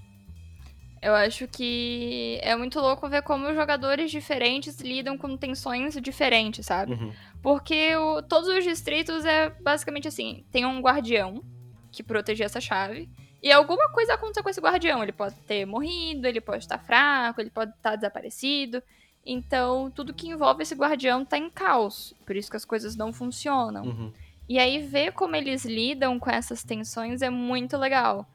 [1.07, 6.95] Eu acho que é muito louco ver como jogadores diferentes lidam com tensões diferentes, sabe?
[6.95, 7.13] Uhum.
[7.41, 11.45] Porque o- todos os distritos é basicamente assim: tem um guardião
[11.93, 13.09] que protege essa chave.
[13.41, 15.01] E alguma coisa aconteceu com esse guardião.
[15.01, 18.83] Ele pode ter morrido, ele pode estar fraco, ele pode estar desaparecido.
[19.25, 22.15] Então, tudo que envolve esse guardião tá em caos.
[22.27, 23.85] Por isso que as coisas não funcionam.
[23.85, 24.13] Uhum.
[24.49, 28.27] E aí, ver como eles lidam com essas tensões é muito legal.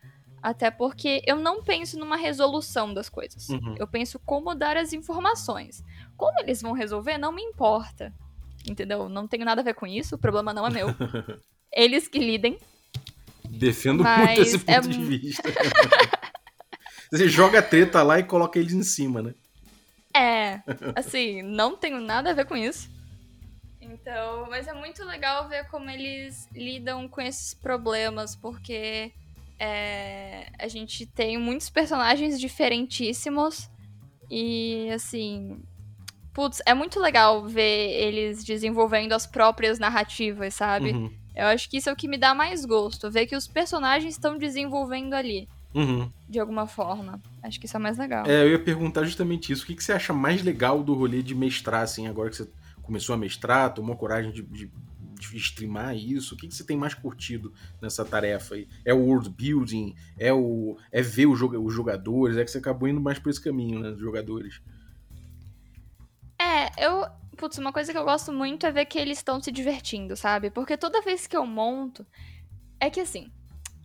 [0.42, 3.50] Até porque eu não penso numa resolução das coisas.
[3.50, 3.76] Uhum.
[3.78, 5.84] Eu penso como dar as informações.
[6.18, 8.12] Como eles vão resolver, não me importa.
[8.68, 9.08] Entendeu?
[9.10, 10.88] Não tenho nada a ver com isso, o problema não é meu.
[11.74, 12.58] Eles que lidem.
[13.50, 15.44] Defendo muito esse é ponto de mu- vista.
[17.12, 19.34] Você joga a treta lá e coloca eles em cima, né?
[20.16, 20.62] É,
[20.96, 22.90] assim, não tenho nada a ver com isso.
[23.82, 29.12] Então, mas é muito legal ver como eles lidam com esses problemas, porque
[29.64, 33.70] é, a gente tem muitos personagens diferentíssimos
[34.28, 35.62] e, assim,
[36.34, 40.94] putz, é muito legal ver eles desenvolvendo as próprias narrativas, sabe?
[40.94, 41.14] Uhum.
[41.36, 44.16] Eu acho que isso é o que me dá mais gosto, ver que os personagens
[44.16, 46.12] estão desenvolvendo ali, Uhum.
[46.28, 47.22] de alguma forma.
[47.44, 48.26] Acho que isso é mais legal.
[48.26, 49.64] É, eu ia perguntar justamente isso.
[49.64, 52.50] O que, que você acha mais legal do rolê de mestrar, assim, agora que você
[52.82, 54.72] começou a mestrar, tomou coragem de, de, de
[55.38, 56.36] streamar isso?
[56.36, 58.68] O que, que você tem mais curtido nessa tarefa aí?
[58.86, 59.96] É o world building?
[60.18, 61.38] É, o, é ver os
[61.74, 62.38] jogadores?
[62.38, 64.62] É que você acabou indo mais por esse caminho, né, dos jogadores.
[66.40, 67.06] É, eu.
[67.38, 70.52] Putz, uma coisa que eu gosto muito é ver que eles estão se divertindo, sabe?
[70.52, 72.06] Porque toda vez que eu monto.
[72.80, 73.32] É que assim.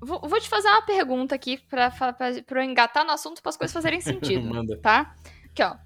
[0.00, 3.40] Vou, vou te fazer uma pergunta aqui pra, fa- pra, pra eu engatar no assunto
[3.42, 4.46] para as coisas fazerem sentido.
[4.46, 4.76] Manda.
[4.78, 5.14] tá?
[5.46, 5.76] Aqui, ó.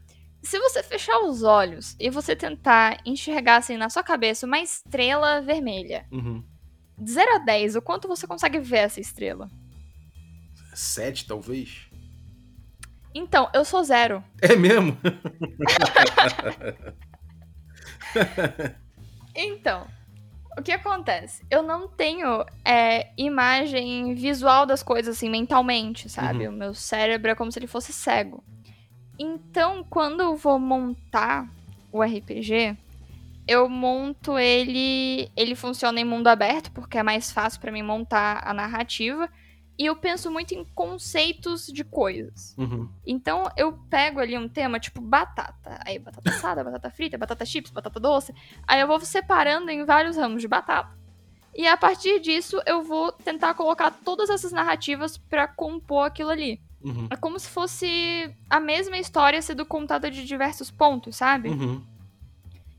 [0.42, 5.40] Se você fechar os olhos e você tentar enxergar assim na sua cabeça uma estrela
[5.42, 6.42] vermelha, Uhum.
[6.98, 9.48] de 0 a 10, o quanto você consegue ver essa estrela?
[10.74, 11.88] Sete, talvez?
[13.14, 14.22] Então, eu sou zero.
[14.40, 14.96] É mesmo?
[19.34, 19.86] Então,
[20.58, 21.44] O que acontece?
[21.48, 26.46] Eu não tenho é, imagem visual das coisas assim mentalmente, sabe?
[26.48, 26.54] Uhum.
[26.54, 28.42] O meu cérebro é como se ele fosse cego.
[29.22, 31.46] Então, quando eu vou montar
[31.92, 32.74] o RPG,
[33.46, 35.30] eu monto ele.
[35.36, 39.28] Ele funciona em mundo aberto, porque é mais fácil pra mim montar a narrativa.
[39.78, 42.54] E eu penso muito em conceitos de coisas.
[42.56, 42.88] Uhum.
[43.06, 45.78] Então eu pego ali um tema tipo batata.
[45.84, 48.34] Aí batata assada, batata frita, batata chips, batata doce.
[48.66, 50.98] Aí eu vou separando em vários ramos de batata.
[51.54, 56.58] E a partir disso eu vou tentar colocar todas essas narrativas pra compor aquilo ali.
[56.82, 57.08] Uhum.
[57.10, 61.50] É como se fosse a mesma história sendo contada de diversos pontos, sabe?
[61.50, 61.82] Uhum.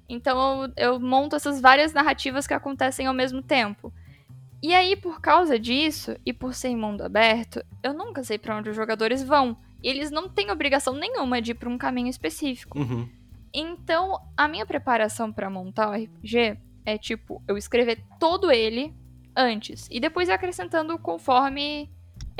[0.09, 3.93] Então eu, eu monto essas várias narrativas que acontecem ao mesmo tempo.
[4.63, 8.55] E aí, por causa disso, e por ser em mundo aberto, eu nunca sei pra
[8.55, 9.57] onde os jogadores vão.
[9.81, 12.77] E eles não têm obrigação nenhuma de ir pra um caminho específico.
[12.77, 13.09] Uhum.
[13.51, 18.93] Então, a minha preparação pra montar o RPG é tipo, eu escrever todo ele
[19.35, 19.87] antes.
[19.89, 21.89] E depois ir acrescentando conforme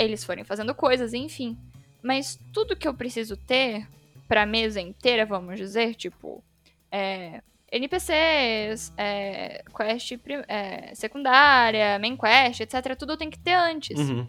[0.06, 1.58] eles forem fazendo coisas, enfim.
[2.02, 3.88] Mas tudo que eu preciso ter
[4.28, 6.44] pra mesa inteira, vamos dizer, tipo,
[6.92, 10.14] é, NPCs, é, quest
[10.48, 12.96] é, secundária, main quest, etc.
[12.98, 14.00] Tudo eu tenho que ter antes.
[14.00, 14.28] Uhum.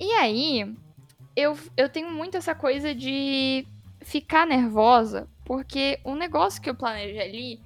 [0.00, 0.74] E aí,
[1.34, 3.66] eu, eu tenho muito essa coisa de
[4.02, 7.60] ficar nervosa, porque um negócio que eu planejei ali,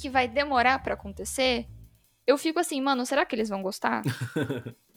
[0.00, 1.66] que vai demorar pra acontecer,
[2.26, 4.02] eu fico assim, mano, será que eles vão gostar?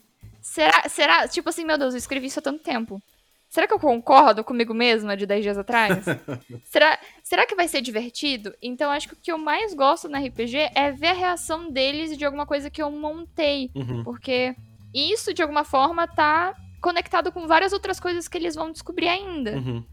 [0.46, 3.02] será, será, tipo assim, meu Deus, eu escrevi isso há tanto tempo.
[3.48, 6.04] Será que eu concordo comigo mesma de 10 dias atrás?
[6.64, 8.54] será, será que vai ser divertido?
[8.60, 12.16] Então, acho que o que eu mais gosto na RPG é ver a reação deles
[12.16, 13.70] de alguma coisa que eu montei.
[13.74, 14.02] Uhum.
[14.04, 14.54] Porque
[14.94, 19.56] isso, de alguma forma, tá conectado com várias outras coisas que eles vão descobrir ainda.
[19.56, 19.84] Uhum.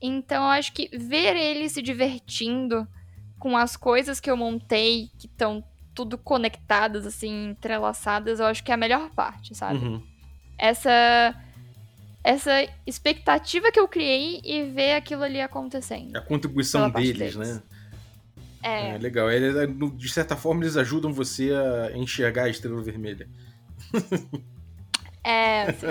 [0.00, 2.86] Então, acho que ver eles se divertindo
[3.38, 5.64] com as coisas que eu montei, que estão
[5.98, 9.84] tudo conectadas, assim, entrelaçadas, eu acho que é a melhor parte, sabe?
[9.84, 10.00] Uhum.
[10.56, 11.34] Essa.
[12.22, 16.14] Essa expectativa que eu criei e ver aquilo ali acontecendo.
[16.16, 17.36] A contribuição deles, deles.
[17.36, 17.62] né?
[18.62, 19.30] É, É legal.
[19.30, 23.28] Eles, é, de certa forma, eles ajudam você a enxergar a estrela vermelha.
[25.24, 25.86] é, assim.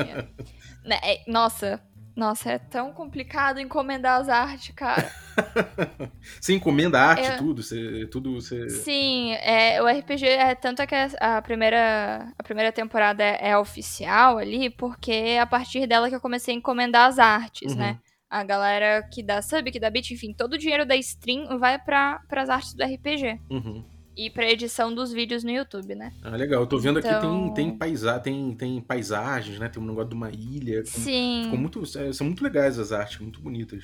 [1.03, 1.81] é- nossa,
[2.17, 5.09] nossa, é tão complicado encomendar as artes, cara.
[6.41, 7.37] Você encomenda arte, É.
[7.37, 8.69] tudo, você, tudo você.
[8.69, 13.57] Sim, é, o RPG é tanto é que a primeira, a primeira temporada é, é
[13.57, 17.77] oficial ali, porque é a partir dela que eu comecei a encomendar as artes, Uhum.
[17.77, 17.99] né?
[18.29, 21.79] A galera que dá sub, que dá beat, enfim, todo o dinheiro da stream vai
[21.79, 23.85] para as artes do RPG Uhum.
[24.17, 26.11] E pra edição dos vídeos no YouTube, né?
[26.23, 26.61] Ah, legal.
[26.61, 29.69] Eu tô vendo aqui, tem, Então- tem, paisa tem, tem paisagens, né?
[29.69, 30.81] Tem um negócio de uma ilha.
[30.81, 31.41] com- Sim.
[31.45, 33.83] Ficou muito, é, são muito legais as artes, muito bonitas.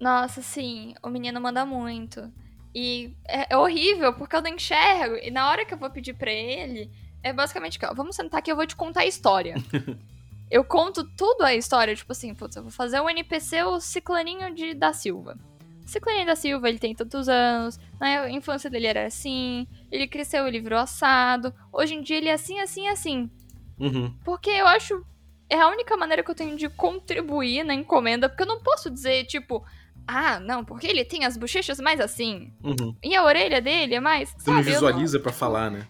[0.00, 2.30] Nossa, sim, o menino manda muito.
[2.74, 5.16] E é, é horrível, porque eu não enxergo.
[5.16, 6.90] E na hora que eu vou pedir pra ele,
[7.22, 9.54] é basicamente que, ó, vamos sentar aqui, eu vou te contar a história.
[10.50, 14.54] eu conto tudo a história, tipo assim, putz, eu vou fazer um NPC, o Ciclaninho
[14.54, 15.38] de, da Silva.
[15.84, 20.60] Ciclaninho da Silva, ele tem tantos anos, na infância dele era assim, ele cresceu, ele
[20.60, 23.30] virou assado, hoje em dia ele é assim, assim, assim.
[23.78, 24.14] Uhum.
[24.24, 25.04] Porque eu acho.
[25.48, 28.90] É a única maneira que eu tenho de contribuir na encomenda, porque eu não posso
[28.90, 29.62] dizer, tipo,
[30.06, 32.52] ah, não, porque ele tem as bochechas mais assim.
[32.62, 32.96] Uhum.
[33.02, 34.30] E a orelha dele é mais.
[34.30, 35.86] Você não sabe, visualiza pra falar, né?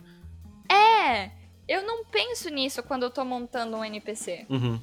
[0.71, 1.31] É.
[1.67, 4.45] Eu não penso nisso quando eu tô montando um NPC.
[4.51, 4.79] Uhum.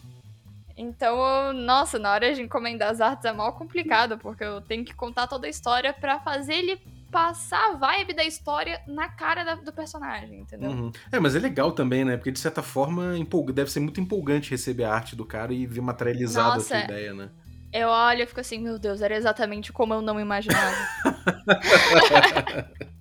[0.82, 4.96] Então, nossa, na hora de encomendar as artes é mal complicado, porque eu tenho que
[4.96, 6.80] contar toda a história pra fazer ele
[7.12, 10.72] passar a vibe da história na cara da- do personagem, entendeu?
[10.72, 10.92] Uhum.
[11.12, 12.18] É, mas é legal também, né?
[12.18, 15.68] Porque de certa forma empolga- deve ser muito empolgante receber a arte do cara e
[15.68, 17.30] ver materializada a sua ideia, né?
[17.74, 20.76] Eu olho e fico assim, meu Deus, era exatamente como eu não imaginava.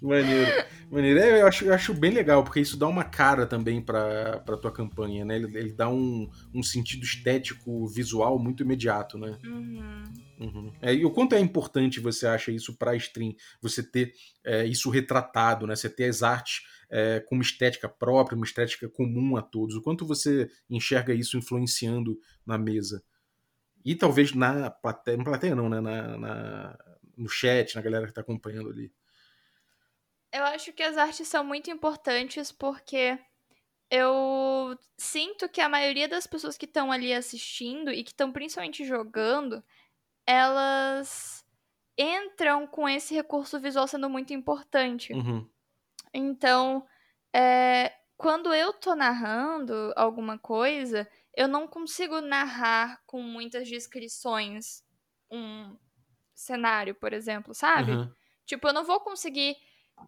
[0.00, 0.64] Maneiro.
[0.90, 1.18] Maneiro.
[1.20, 4.56] É, eu, acho, eu acho bem legal, porque isso dá uma cara também pra, pra
[4.56, 5.36] tua campanha, né?
[5.36, 9.38] Ele, ele dá um, um sentido estético, visual muito imediato, né?
[9.44, 10.04] Uhum.
[10.40, 10.72] Uhum.
[10.82, 13.34] É, e o quanto é importante você acha isso pra stream?
[13.62, 14.12] Você ter
[14.44, 15.74] é, isso retratado, né?
[15.76, 19.76] Você ter as artes é, com uma estética própria, uma estética comum a todos.
[19.76, 23.02] O quanto você enxerga isso influenciando na mesa?
[23.84, 25.80] E talvez na plateia, na plateia não, né?
[25.80, 26.78] Na, na-
[27.16, 28.90] no chat, na galera que tá acompanhando ali.
[30.34, 33.16] Eu acho que as artes são muito importantes porque
[33.88, 38.84] eu sinto que a maioria das pessoas que estão ali assistindo e que estão principalmente
[38.84, 39.62] jogando,
[40.26, 41.46] elas
[41.96, 45.12] entram com esse recurso visual sendo muito importante.
[45.12, 45.48] Uhum.
[46.12, 46.84] Então,
[47.32, 54.82] é, quando eu tô narrando alguma coisa, eu não consigo narrar com muitas descrições
[55.30, 55.76] um
[56.34, 57.92] cenário, por exemplo, sabe?
[57.92, 58.12] Uhum.
[58.44, 59.56] Tipo, eu não vou conseguir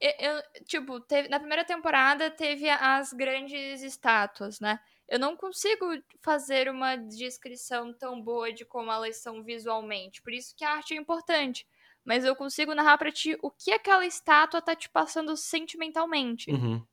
[0.00, 4.78] Eu, tipo, teve- na primeira temporada teve as grandes estátuas, né?
[5.08, 5.86] Eu não consigo
[6.22, 10.20] fazer uma descrição tão boa de como elas são visualmente.
[10.22, 11.66] Por isso que a arte é importante.
[12.04, 16.50] Mas eu consigo narrar pra ti o que aquela estátua tá te passando sentimentalmente.
[16.50, 16.86] Uhum.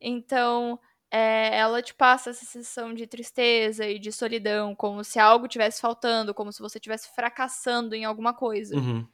[0.00, 0.78] Então,
[1.10, 5.80] é, ela te passa essa sensação de tristeza e de solidão, como se algo tivesse
[5.80, 8.76] faltando, como se você estivesse fracassando em alguma coisa.
[8.76, 9.06] Uhum.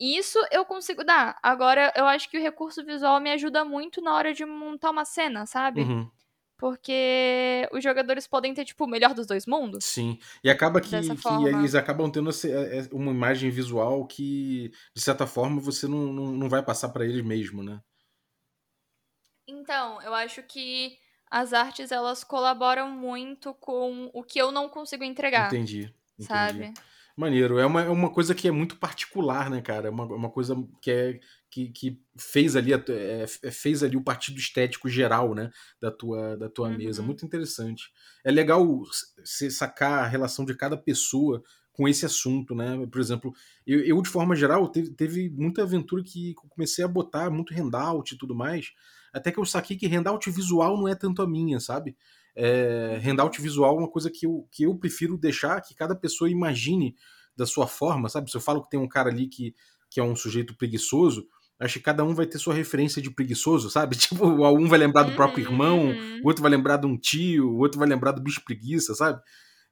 [0.00, 1.38] Isso eu consigo dar.
[1.42, 5.04] Agora, eu acho que o recurso visual me ajuda muito na hora de montar uma
[5.04, 5.82] cena, sabe?
[5.82, 6.10] Uhum.
[6.56, 9.84] Porque os jogadores podem ter, tipo, o melhor dos dois mundos.
[9.84, 10.18] Sim.
[10.42, 15.26] E acaba que, que eles acabam tendo é- é uma imagem visual que, de certa
[15.26, 17.80] forma, você não, não, não vai passar pra eles mesmo, né?
[19.46, 20.98] Então, eu acho que
[21.30, 25.92] as artes, elas colaboram muito com o que eu não consigo entregar, Entendi.
[26.18, 26.26] entendi.
[26.26, 26.74] sabe?
[27.16, 27.58] Maneiro.
[27.58, 29.88] É uma, é uma coisa que é muito particular, né, cara?
[29.88, 31.20] É uma, uma coisa que, é,
[31.50, 35.90] que, que fez ali a é, é, fez ali o partido estético geral, né, da
[35.90, 36.76] tua, da tua Uhum.
[36.76, 37.02] mesa.
[37.02, 37.90] Muito interessante.
[38.24, 38.64] É legal
[39.18, 41.42] você sacar a relação de cada pessoa
[41.72, 42.86] com esse assunto, né?
[42.90, 43.32] Por exemplo,
[43.66, 48.14] eu, eu, de forma geral, teve, teve muita aventura que comecei a botar muito handout
[48.14, 48.70] e tudo mais,
[49.12, 51.96] até que eu saquei que handout visual não é tanto a minha, sabe?
[52.36, 56.30] É, handout visual é uma coisa que eu, que eu prefiro deixar que cada pessoa
[56.30, 56.94] imagine
[57.36, 58.30] da sua forma, sabe?
[58.30, 59.54] Se eu falo que tem um cara ali que,
[59.90, 61.26] que é um sujeito preguiçoso,
[61.58, 63.96] acho que cada um vai ter sua referência de preguiçoso, sabe?
[63.98, 66.22] Tipo, um vai lembrar do próprio Uhum, irmão, uhum.
[66.22, 69.20] o outro vai lembrar de um tio, o outro vai lembrar do bicho preguiça, sabe?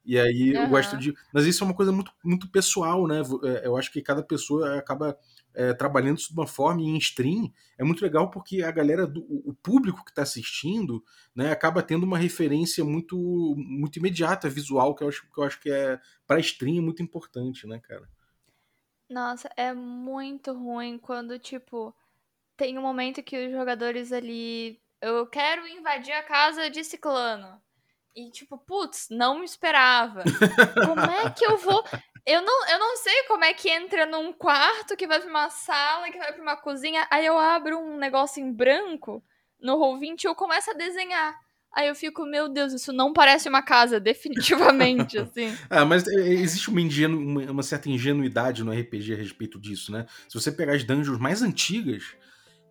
[0.05, 0.67] E aí eu Aham.
[0.67, 1.13] gosto de.
[1.33, 3.21] Mas isso é uma coisa muito, muito pessoal, né?
[3.43, 5.17] É, Eu acho que cada pessoa acaba
[5.53, 9.21] é, trabalhando isso de uma forma em stream é muito legal porque a galera, do,
[9.29, 11.03] o público que está assistindo,
[11.35, 13.17] né, acaba tendo uma referência muito,
[13.57, 17.01] muito imediata visual que eu acho que, eu acho que é para stream é muito
[17.01, 18.07] importante, né, cara?
[19.09, 21.95] Nossa, é muito ruim quando, tipo,
[22.55, 24.79] tem um momento que os jogadores ali.
[25.01, 27.59] Eu quero invadir a casa de Ciclano.
[28.15, 30.23] E, tipo, putz, não me esperava.
[30.85, 31.83] Como é que eu vou.
[32.29, 35.49] Eu não, eu não sei como é que entra num quarto que vai pra uma
[35.49, 37.07] sala, que vai pra uma cozinha.
[37.09, 39.23] Aí eu abro um negócio em branco
[39.59, 41.33] no Roll20 e eu começo a desenhar.
[41.75, 45.57] Aí eu fico, meu Deus, isso não parece uma casa, definitivamente, assim.
[45.71, 49.91] Ah, mas é, existe uma, ingenu, uma, uma certa ingenuidade no RPG a respeito disso,
[49.91, 50.05] né?
[50.27, 52.15] Se você pegar as dungeons mais antigas,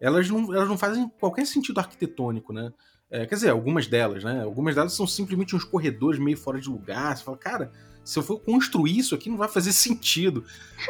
[0.00, 2.72] elas não, elas não fazem qualquer sentido arquitetônico, né?
[3.10, 4.40] É, quer dizer, algumas delas, né?
[4.40, 7.16] Algumas delas são simplesmente uns corredores meio fora de lugar.
[7.16, 7.72] Você fala, cara,
[8.08, 10.42] se eu for construir isso aqui, não vai fazer sentido,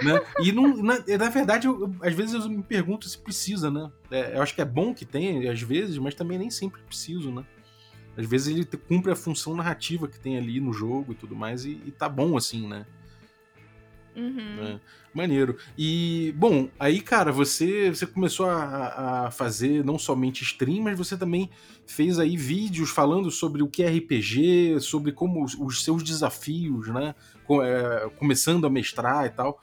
[0.02, 0.20] né?
[0.40, 3.90] E não, na, na verdade, eu, eu- às vezes eu me pergunto se precisa, né?
[4.08, 7.32] É, eu acho que é bom que tenha, às vezes, mas também nem sempre preciso,
[7.32, 7.44] né?
[8.16, 11.64] Às vezes ele cumpre a função narrativa que tem ali no jogo e tudo mais,
[11.64, 12.86] e, e tá bom assim, né?
[14.14, 14.60] Uhum.
[14.62, 14.80] É,
[15.18, 15.56] maneiro.
[15.76, 21.16] E, bom, aí, cara, você, você começou a, a fazer não somente stream, mas você
[21.16, 21.50] também
[21.86, 26.88] fez aí vídeos falando sobre o que é RPG, sobre como os, os seus desafios,
[26.88, 27.14] né?
[27.44, 29.60] Co- é, começando a mestrar e tal.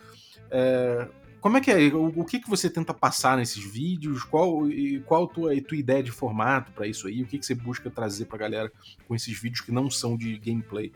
[0.51, 1.07] É,
[1.41, 1.77] como é que é?
[1.93, 4.23] O, o que, que você tenta passar nesses vídeos?
[4.23, 7.21] Qual, e qual a tua, a tua ideia de formato pra isso aí?
[7.21, 8.71] O que, que você busca trazer pra galera
[9.07, 10.91] com esses vídeos que não são de gameplay?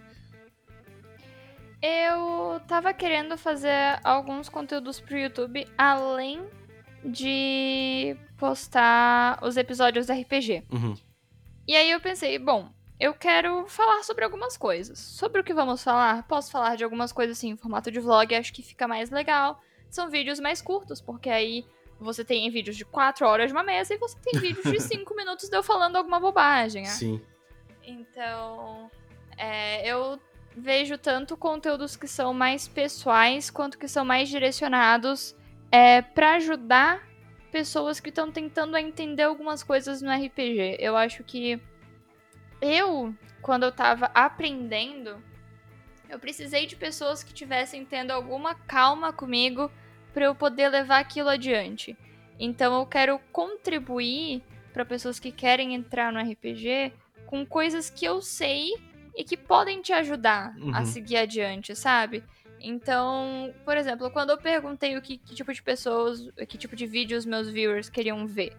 [1.82, 6.46] Eu tava querendo fazer alguns conteúdos pro YouTube além
[7.04, 10.66] de postar os episódios da RPG.
[10.72, 10.94] Uhum.
[11.68, 15.00] E aí eu pensei, bom, eu quero falar sobre algumas coisas.
[15.00, 16.24] Sobre o que vamos falar?
[16.28, 19.62] Posso falar de algumas coisas assim, em formato de vlog, acho que fica mais legal.
[19.90, 21.66] São vídeos mais curtos, porque aí
[22.00, 25.16] você tem vídeos de 4 horas de uma mesa e você tem vídeos de 5
[25.16, 26.84] minutos de eu falando alguma bobagem.
[26.84, 26.90] né?
[26.90, 27.22] Sim.
[27.84, 28.92] Então,
[29.38, 30.20] é, eu
[30.60, 35.36] vejo tanto conteúdos que são mais pessoais quanto que são mais direcionados
[35.72, 37.08] é, para ajudar
[37.52, 40.78] pessoas que estão tentando entender algumas coisas no RPG.
[40.80, 41.60] Eu acho que
[42.62, 45.24] eu, quando eu tava aprendendo,
[46.10, 49.72] eu precisei de pessoas que tivessem tendo alguma calma comigo
[50.14, 51.98] para eu poder levar aquilo adiante.
[52.40, 54.44] Então eu quero contribuir
[54.74, 56.94] para pessoas que querem entrar no RPG
[57.26, 58.74] com coisas que eu sei
[59.20, 60.74] e que podem te ajudar Uhum.
[60.74, 62.24] a seguir adiante, sabe?
[62.62, 66.86] Então, por exemplo, quando eu perguntei o que, que tipo de pessoas, que tipo de
[66.88, 68.56] vídeos meus viewers queriam ver,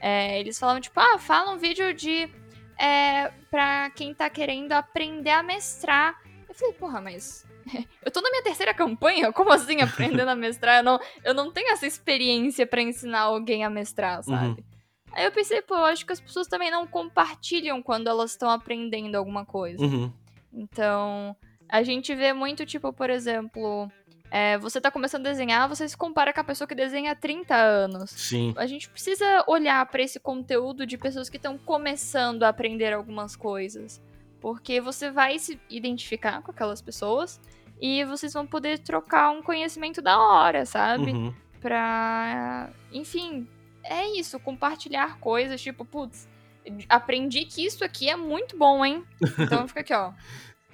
[0.00, 2.28] é, eles falavam tipo, ah, fala um vídeo de
[2.76, 6.20] é, pra quem tá querendo aprender a mestrar.
[6.48, 7.46] Eu falei, porra, mas
[8.04, 10.78] eu tô na minha terceira campanha, como assim aprendendo a mestrar?
[10.78, 14.64] Eu não, eu não tenho essa experiência pra ensinar alguém a mestrar, sabe?
[15.12, 18.50] Aí eu pensei, pô, eu acho que as pessoas também não compartilham quando elas estão
[18.50, 19.82] aprendendo alguma coisa.
[19.82, 20.12] Uhum.
[20.52, 21.36] Então,
[21.68, 23.90] a gente vê muito, tipo, por exemplo,
[24.30, 27.14] É, você tá começando a desenhar, você se compara com a pessoa que desenha há
[27.16, 28.10] 30 anos.
[28.10, 28.54] Sim.
[28.56, 33.34] A gente precisa olhar para esse conteúdo de pessoas que estão começando a aprender algumas
[33.34, 34.00] coisas.
[34.40, 37.40] Porque você vai se identificar com aquelas pessoas
[37.80, 41.10] e vocês vão poder trocar um conhecimento da hora, sabe?
[41.10, 41.34] Uhum.
[41.60, 42.70] Pra.
[42.92, 43.48] Enfim,
[43.84, 46.28] é isso, compartilhar coisas, tipo, putz,
[46.88, 49.04] aprendi que isso aqui é muito bom, hein?
[49.38, 50.12] Então fica aqui, ó.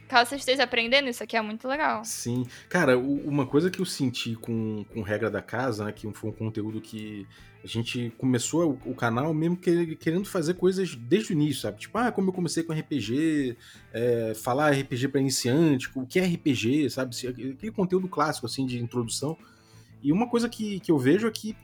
[0.09, 2.05] Caso você esteja aprendendo, isso aqui é muito legal.
[2.05, 2.47] Sim.
[2.69, 5.91] Cara, uma coisa que eu senti com, com regra da casa, né?
[5.91, 7.27] Que foi um conteúdo que
[7.65, 11.81] a gente começou o, canal mesmo que- querendo fazer coisas desde o início, sabe?
[11.81, 13.57] Tipo, ah, como eu comecei com RPG,
[13.93, 17.17] é, falar RPG pra iniciante, o que é RPG, sabe?
[17.29, 19.37] Aquele conteúdo clássico, assim, de introdução.
[20.01, 21.57] E uma coisa que, que eu vejo é que,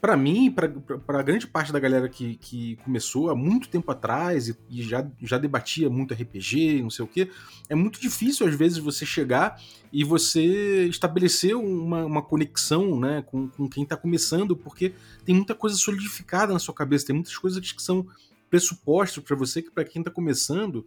[0.00, 4.56] pra mim, pra grande parte da galera que, que começou há muito tempo atrás e,
[4.70, 7.30] e já, já debatia muito RPG não sei o quê,
[7.68, 9.60] é muito difícil, às vezes, você chegar
[9.92, 14.94] e você estabelecer uma, uma conexão né, com, com quem está começando, porque
[15.24, 18.06] tem muita coisa solidificada na sua cabeça, tem muitas coisas que são
[18.48, 20.86] pressupostos para você, que para quem está começando,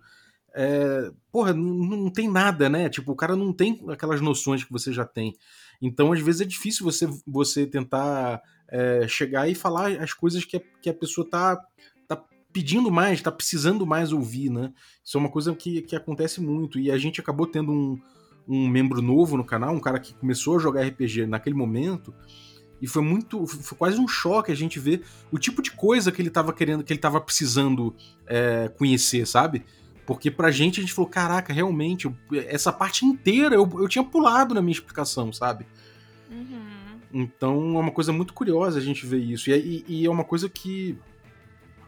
[0.55, 2.89] é, porra, não, não tem nada, né?
[2.89, 5.35] Tipo, o cara não tem aquelas noções que você já tem.
[5.81, 8.41] Então, às vezes, é difícil você, você tentar
[8.73, 11.61] é, chegar e falar as coisas que a, que a pessoa tá,
[12.07, 12.19] tá
[12.51, 14.73] pedindo mais, tá precisando mais ouvir, né?
[15.05, 16.79] Isso é uma coisa que, que acontece muito.
[16.79, 18.01] E a gente acabou tendo um,
[18.47, 22.11] um membro novo no canal, um cara que começou a jogar RPG naquele momento.
[22.81, 23.45] E foi muito.
[23.45, 26.83] Foi quase um choque a gente ver o tipo de coisa que ele tava querendo,
[26.83, 27.95] que ele tava precisando
[28.25, 29.63] é, conhecer, sabe?
[30.03, 32.13] Porque pra gente a gente falou, caraca, realmente,
[32.47, 35.65] essa parte inteira eu, eu tinha pulado na minha explicação, sabe?
[36.29, 36.72] Uhum.
[37.13, 39.49] Então é uma coisa muito curiosa a gente ver isso.
[39.51, 39.53] E,
[39.87, 40.97] e- e é uma coisa que,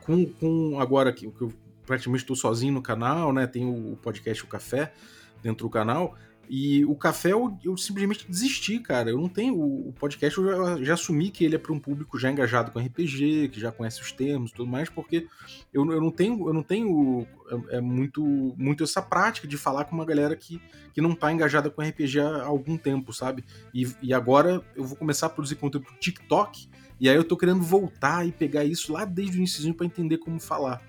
[0.01, 1.51] com, com agora que, que eu
[1.85, 3.47] praticamente estou sozinho no canal, né?
[3.47, 4.93] Tem o, o podcast O Café
[5.41, 6.15] dentro do canal.
[6.49, 9.09] E o café eu, eu simplesmente desisti, cara.
[9.09, 9.55] Eu não tenho.
[9.55, 12.71] O, o podcast eu já, já assumi que ele é para um público já engajado
[12.71, 15.27] com RPG, que já conhece os termos e tudo mais, porque
[15.73, 17.27] eu, eu não tenho, eu não tenho
[17.69, 18.23] é, é muito,
[18.57, 20.61] muito essa prática de falar com uma galera que,
[20.93, 23.43] que não tá engajada com RPG há algum tempo, sabe?
[23.73, 26.67] E, e agora eu vou começar a produzir conteúdo pro TikTok,
[26.99, 30.17] e aí eu tô querendo voltar e pegar isso lá desde o início para entender
[30.17, 30.81] como falar.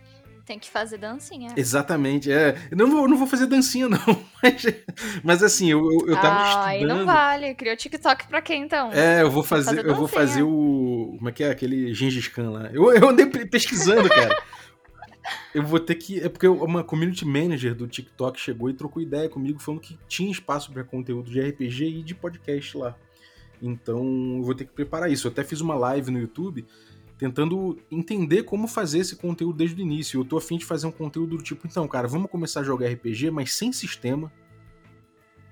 [0.46, 1.52] Tem que fazer dancinha.
[1.56, 2.56] Exatamente, é.
[2.70, 3.98] Eu não vou, não vou fazer dancinha, não.
[4.40, 4.64] Mas,
[5.24, 6.98] mas assim, eu, eu, eu tava ah, aí estudando.
[6.98, 7.52] não vale.
[7.56, 8.92] Criou TikTok pra quem então?
[8.92, 11.14] É, eu vou fazer, fazer eu vou fazer o.
[11.18, 11.50] Como é que é?
[11.50, 12.70] Aquele Gengis Khan lá.
[12.72, 14.40] Eu, eu andei pe- pesquisando, cara.
[15.52, 16.20] Eu vou ter que.
[16.20, 20.30] É porque uma community manager do TikTok chegou e trocou ideia comigo, falando que tinha
[20.30, 22.94] espaço para conteúdo de RPG e de podcast lá.
[23.60, 25.26] Então eu vou ter que preparar isso.
[25.26, 26.64] Eu até fiz uma live no YouTube
[27.18, 30.20] tentando entender como fazer esse conteúdo desde o início.
[30.20, 32.88] Eu tô afim de fazer um conteúdo do tipo, então, cara, vamos começar a jogar
[32.88, 34.32] RPG, mas sem sistema.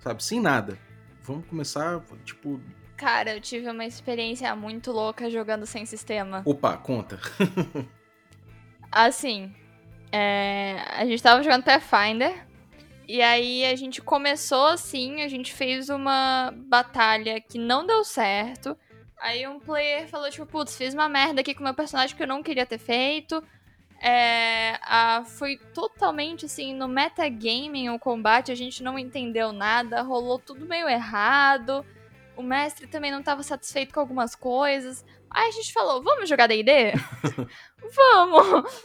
[0.01, 0.23] Sabe?
[0.23, 0.79] Sem nada.
[1.23, 2.61] Vamos começar, tipo.
[2.97, 6.43] Cara, eu tive uma experiência muito louca jogando sem sistema.
[6.45, 7.19] Opa, conta.
[8.93, 9.53] Assim,
[10.13, 12.47] é, a gente tava jogando Pathfinder.
[13.09, 18.75] E aí a gente começou assim, a gente fez uma batalha que não deu certo.
[19.21, 22.23] Aí um player falou, tipo, putz, fiz uma merda aqui com o meu personagem que
[22.23, 23.43] eu não queria ter feito.
[24.01, 30.39] É, a- foi totalmente assim, no metagaming o combate, a gente não entendeu nada, rolou
[30.39, 31.85] tudo meio errado.
[32.37, 35.05] O mestre também não tava satisfeito com algumas coisas.
[35.31, 36.93] Aí a gente falou, vamos jogar D&D?
[37.95, 38.85] vamos!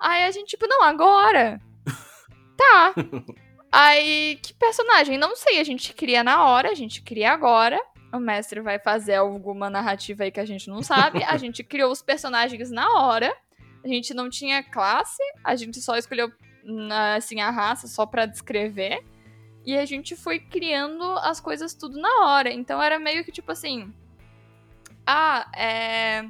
[0.00, 1.60] Aí a gente, tipo, não, agora.
[2.58, 2.92] Tá.
[3.70, 5.16] Aí, que personagem?
[5.16, 7.80] Não sei, a gente cria na hora, a gente cria agora.
[8.12, 11.22] O mestre vai fazer alguma narrativa aí que a gente não sabe.
[11.24, 13.34] A gente criou os personagens na hora.
[13.84, 16.32] A gente não tinha classe, a gente só escolheu
[17.16, 19.04] assim a raça só pra descrever.
[19.64, 22.50] E a gente foi criando as coisas tudo na hora.
[22.50, 23.92] Então era meio que tipo assim,
[25.06, 26.24] ah, é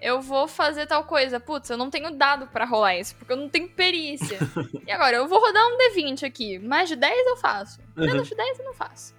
[0.00, 1.38] eu vou fazer tal coisa.
[1.38, 4.38] Putz, eu não tenho dado pra rolar isso, porque eu não tenho perícia.
[4.86, 6.58] e agora, eu vou rodar um D20 aqui.
[6.58, 7.80] Mais de 10 eu faço.
[7.94, 9.14] Menos de 10 eu não faço.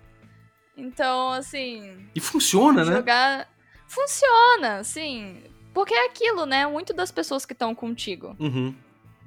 [0.81, 2.93] Então, assim, E funciona, né?
[2.95, 3.47] jogar.
[3.87, 5.37] Funciona, assim.
[5.73, 6.65] Porque é aquilo, né?
[6.65, 8.35] Muito das pessoas que estão contigo.
[8.39, 8.73] Uhum,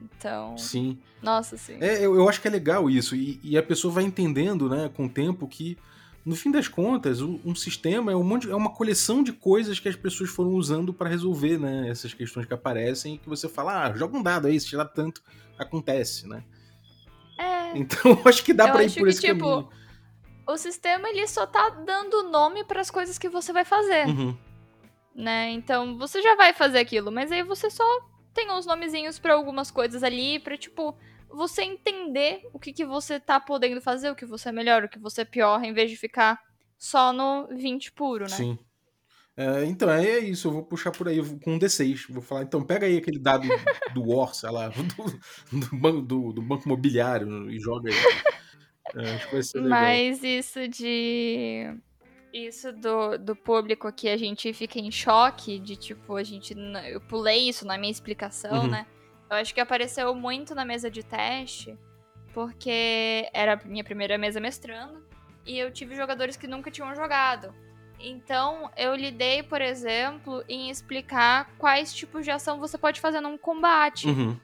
[0.02, 0.98] Então, sim.
[1.22, 1.76] nossa, assim.
[1.80, 3.14] É, eu, eu acho que é legal isso.
[3.14, 5.78] E, e a pessoa vai entendendo, né, com o tempo, que,
[6.24, 9.78] no fim das contas, um, um sistema é, um monte, é uma coleção de coisas
[9.78, 13.48] que as pessoas foram usando para resolver, né, essas questões que aparecem e que você
[13.48, 15.22] fala, ah, joga um dado aí, se tirar tanto,
[15.58, 16.42] acontece, né?
[17.38, 17.78] É.
[17.78, 19.68] Então eu acho que dá Eu pra ir por que, esse tipo, caminho.
[20.46, 24.06] O sistema, ele só tá dando nome pras coisas que você vai fazer.
[24.06, 24.36] Uhum.
[25.14, 25.50] né?
[25.50, 27.84] Então você já vai fazer aquilo, mas aí você só
[28.34, 30.96] tem uns nomezinhos pra algumas coisas ali, pra tipo
[31.30, 34.88] você entender o que, que você tá podendo fazer, o que você é melhor, o
[34.88, 36.40] que você é pior, em vez de ficar
[36.78, 38.30] só no 20 puro, né?
[38.30, 38.58] Sim.
[39.36, 42.06] É, então, é isso, eu vou puxar por aí com um D6.
[42.08, 43.48] Vou falar, então pega aí aquele dado
[43.92, 44.68] do War, sei lá,
[45.50, 47.96] do, do, banco, do, do banco imobiliário e joga aí.
[48.94, 49.70] É, acho que vai ser legal.
[49.80, 51.74] Mas isso de.
[52.32, 56.54] Isso do, do público que a gente fica em choque, de tipo, a gente.
[56.90, 58.68] Eu pulei isso na minha explicação, Uhum.
[58.68, 58.86] né?
[59.30, 61.76] Eu acho que apareceu muito na mesa de teste,
[62.32, 65.02] porque era a minha primeira mesa mestrando,
[65.46, 67.54] e eu tive jogadores que nunca tinham jogado.
[68.00, 73.38] Então, eu lidei, por exemplo, em explicar quais tipos de ação você pode fazer num
[73.38, 74.08] combate.
[74.08, 74.36] Uhum,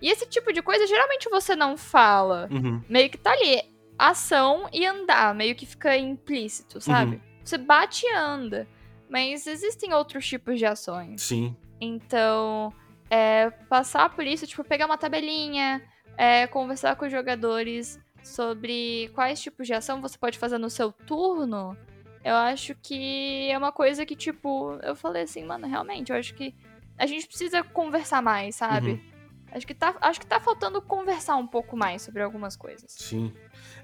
[0.00, 3.62] E esse tipo de coisa geralmente você não fala uhum, meio que tá ali,
[3.98, 7.16] ação e andar, meio que fica implícito, sabe?
[7.16, 7.20] Uhum.
[7.44, 8.66] Você bate e anda,
[9.08, 11.22] mas existem outros tipos de ações.
[11.22, 11.56] sim.
[11.80, 12.72] Então,
[13.10, 15.82] é, passar por isso, tipo, pegar uma tabelinha,
[16.16, 20.90] é, conversar com os jogadores sobre quais tipos de ação você pode fazer no seu
[20.90, 21.76] turno,
[22.24, 26.34] eu acho que é uma coisa que, tipo, eu falei assim, mano, realmente, eu acho
[26.34, 26.54] que
[26.96, 28.92] a gente precisa conversar mais, sabe?
[28.92, 29.13] Uhum.
[29.54, 32.90] Acho que, tá, acho que tá faltando conversar um pouco mais sobre algumas coisas.
[32.90, 33.32] Sim.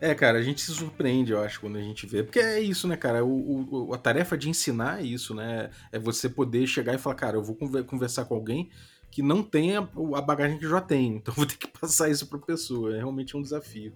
[0.01, 2.23] É, cara, a gente se surpreende, eu acho, quando a gente vê.
[2.25, 3.25] Porque é isso, né, cara?
[3.25, 5.71] O, o- a tarefa de ensinar é isso, né?
[5.93, 8.69] É você poder chegar e falar, cara, eu vou conver- conversar com alguém
[9.13, 11.17] que não tenha a bagagem que já tenho.
[11.23, 12.95] Então vou ter que passar isso pra pessoa.
[12.95, 13.93] É realmente um desafio.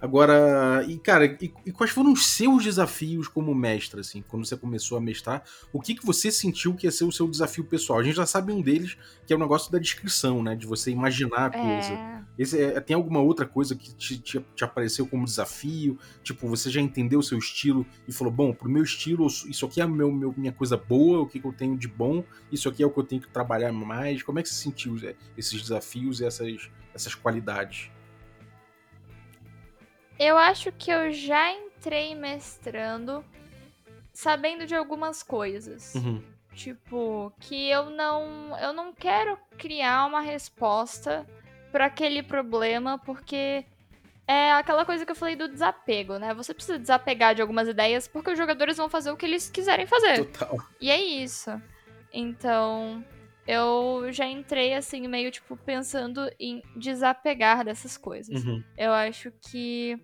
[0.00, 4.56] Agora, e cara, e, e quais foram os seus desafios como mestre, assim, quando você
[4.56, 5.42] começou a mestrar?
[5.72, 7.98] O que, que você sentiu que ia ser o seu desafio pessoal?
[7.98, 8.96] A gente já sabe um deles,
[9.26, 10.56] que é o negócio da descrição, né?
[10.56, 11.92] De você imaginar a coisa.
[11.92, 15.98] É, Esse é- tem alguma outra coisa que te, te- te apareceu como desafio?
[16.22, 19.80] Tipo, você já entendeu o seu estilo e falou: bom, pro meu estilo, isso aqui
[19.82, 22.68] é a meu, meu- minha coisa boa, o que, que eu tenho de bom, isso
[22.70, 24.22] aqui é o que eu tenho que trabalhar mais.
[24.22, 27.90] Como é que você sentiu é, esses desafios e essas, essas qualidades?
[30.20, 33.24] Eu acho que eu já entrei mestrando
[34.12, 35.94] sabendo de algumas coisas.
[35.94, 36.22] Uhum,
[36.54, 41.26] Tipo, que eu não, eu não quero criar uma resposta
[41.72, 43.64] pra aquele problema, porque
[44.26, 46.34] é aquela coisa que eu falei do desapego, né?
[46.34, 49.86] Você precisa desapegar de algumas ideias porque os jogadores vão fazer o que eles quiserem
[49.86, 50.26] fazer.
[50.26, 50.58] Total.
[50.80, 51.50] E é isso.
[52.12, 53.02] Então,
[53.46, 58.44] eu já entrei assim meio tipo pensando em desapegar dessas coisas.
[58.44, 59.98] Uhum, Eu acho que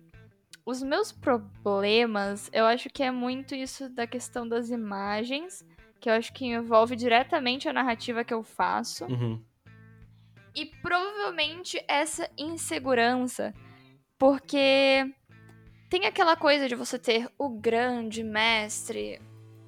[0.67, 5.65] os meus problemas, eu acho que é muito isso da questão das imagens,
[5.97, 9.05] que eu acho que envolve diretamente a narrativa que eu faço.
[9.05, 9.41] uhum,
[10.53, 13.53] E provavelmente essa insegurança,
[14.19, 15.09] porque
[15.89, 19.21] tem aquela coisa de você ter o grande mestre,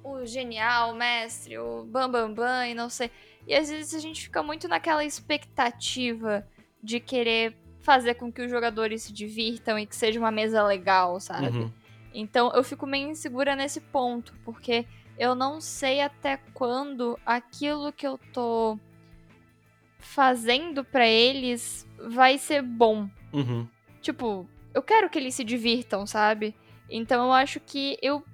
[0.04, 3.10] o genial mestre, o bam bam bam e não sei.
[3.46, 6.46] E às vezes a gente fica muito naquela expectativa
[6.82, 11.18] de querer fazer com que os jogadores se divirtam e que seja uma mesa legal,
[11.20, 11.46] sabe?
[11.48, 11.72] uhum,
[12.14, 14.86] Então eu fico meio insegura nesse ponto, porque
[15.18, 18.78] eu não sei até quando aquilo que eu tô
[19.98, 23.08] fazendo pra eles vai ser bom.
[23.32, 23.66] uhum,
[24.00, 26.54] Tipo, eu quero que eles se divirtam, sabe?
[26.88, 28.24] Então eu acho que eu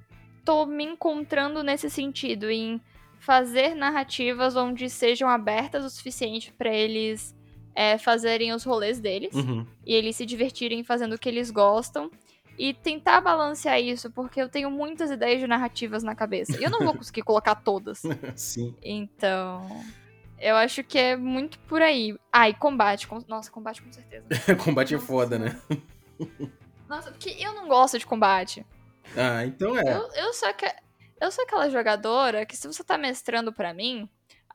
[0.45, 2.81] tô me encontrando nesse sentido, em
[3.19, 7.35] fazer narrativas onde sejam abertas o suficiente pra eles
[7.77, 9.67] é, fazerem os rolês deles uhum.
[9.85, 12.11] e eles se divertirem fazendo o que eles gostam.
[12.59, 16.59] E tentar balancear isso, porque eu tenho muitas ideias de narrativas na cabeça.
[16.59, 18.01] E eu não vou conseguir colocar todas.
[18.35, 18.75] Sim.
[18.83, 19.85] Então.
[20.39, 22.17] Eu acho que é muito por aí.
[22.33, 23.07] Ah, e combate.
[23.07, 24.25] com- Nossa, combate com certeza.
[24.65, 25.61] Combate é Nossa foda, né?
[26.89, 28.65] Nossa, porque eu não gosto de combate.
[29.15, 29.83] Ah, então é.
[29.95, 30.75] Eu, eu, sou aque-
[31.21, 34.09] eu sou aquela jogadora que, se você tá mestrando pra mim,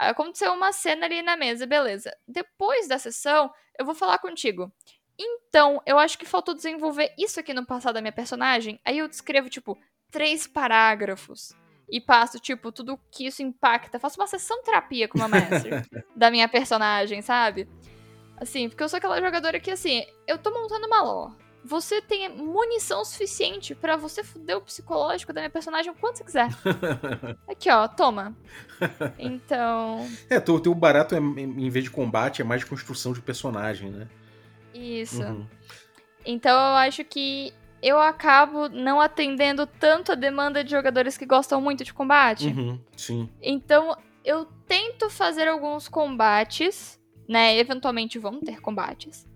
[0.09, 2.15] aconteceu uma cena ali na mesa, beleza.
[2.27, 4.71] Depois da sessão, eu vou falar contigo.
[5.17, 8.79] Então, eu acho que faltou desenvolver isso aqui no passado da minha personagem.
[8.83, 9.77] Aí eu descrevo, tipo,
[10.09, 11.53] três parágrafos.
[11.89, 13.99] E passo, tipo, tudo que isso impacta.
[13.99, 15.69] Faço uma sessão terapia com uma mestre
[16.15, 17.67] da minha personagem, sabe?
[18.37, 21.35] Assim, porque eu sou aquela jogadora que, assim, eu tô montando uma lore.
[21.63, 26.23] Você tem munição suficiente pra você fuder o psicológico da minha personagem o quanto você
[26.23, 26.49] quiser.
[27.47, 28.35] Aqui, ó, toma.
[29.19, 33.21] Então, É, o teu barato, é, em vez de combate, é mais de construção de
[33.21, 34.07] personagem, né?
[34.73, 35.21] isso.
[35.21, 35.45] Uhum.
[36.25, 41.59] Então eu acho que eu acabo não atendendo tanto a demanda de jogadores que gostam
[41.59, 42.47] muito de combate.
[42.47, 42.79] Uhum.
[42.95, 43.29] Sim.
[43.41, 47.57] Então eu tento fazer alguns combates, né?
[47.57, 49.27] Eventualmente vão ter combates.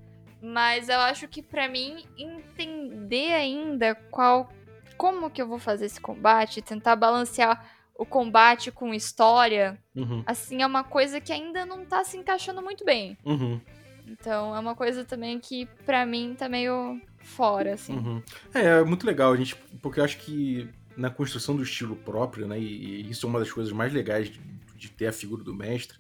[0.46, 4.50] Mas eu acho que pra mim entender ainda qual
[4.98, 7.66] como que eu vou fazer esse combate, tentar balancear
[7.98, 10.24] o combate com história, Uhum.
[10.26, 13.18] assim é uma coisa que ainda não tá se encaixando muito bem.
[13.26, 13.60] Uhum.
[14.08, 17.94] Então é uma coisa também que pra mim tá meio fora assim.
[17.94, 18.22] Uhum.
[18.54, 22.48] É, é muito legal, a gente, porque eu acho que na construção do estilo próprio,
[22.48, 22.60] né?
[22.60, 24.40] E, e isso é uma das coisas mais legais de,
[24.76, 25.98] de, ter a figura do mestre,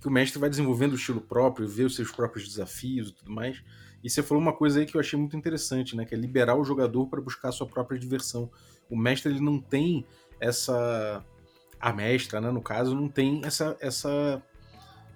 [0.00, 3.30] que o mestre vai desenvolvendo o estilo próprio, vê os seus próprios desafios e tudo
[3.30, 3.62] mais.
[4.02, 6.04] E você falou uma coisa aí que eu achei muito interessante, né?
[6.04, 8.50] Que é liberar o jogador para buscar a sua própria diversão.
[8.88, 10.04] O mestre ele não tem
[10.40, 11.24] essa
[11.80, 14.42] a mestra, né, no caso, não tem essa essa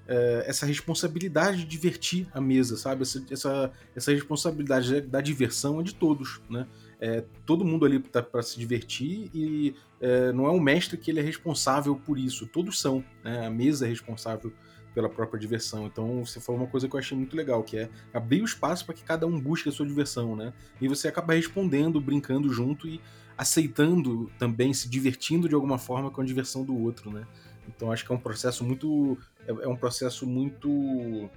[0.07, 3.03] é, essa responsabilidade de divertir a mesa, sabe?
[3.03, 6.67] Essa, essa, essa responsabilidade da diversão é de todos, né?
[7.01, 11.11] É, todo mundo ali tá para se divertir e é, não é o mestre que
[11.11, 13.47] ele é responsável por isso, todos são, né?
[13.47, 14.53] A mesa é responsável
[14.95, 15.87] pela própria diversão.
[15.87, 18.85] Então você falou uma coisa que eu achei muito legal, que é abrir o espaço
[18.85, 20.53] para que cada um busque a sua diversão, né?
[20.81, 23.01] E você acaba respondendo, brincando junto e
[23.37, 27.27] aceitando também, se divertindo de alguma forma com a diversão do outro, né?
[27.69, 29.19] Então acho que é um processo muito.
[29.47, 31.29] É, é um processo muito.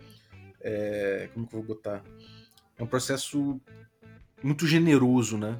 [0.61, 2.03] É, como que eu vou botar?
[2.77, 3.59] É um processo
[4.43, 5.59] muito generoso, né?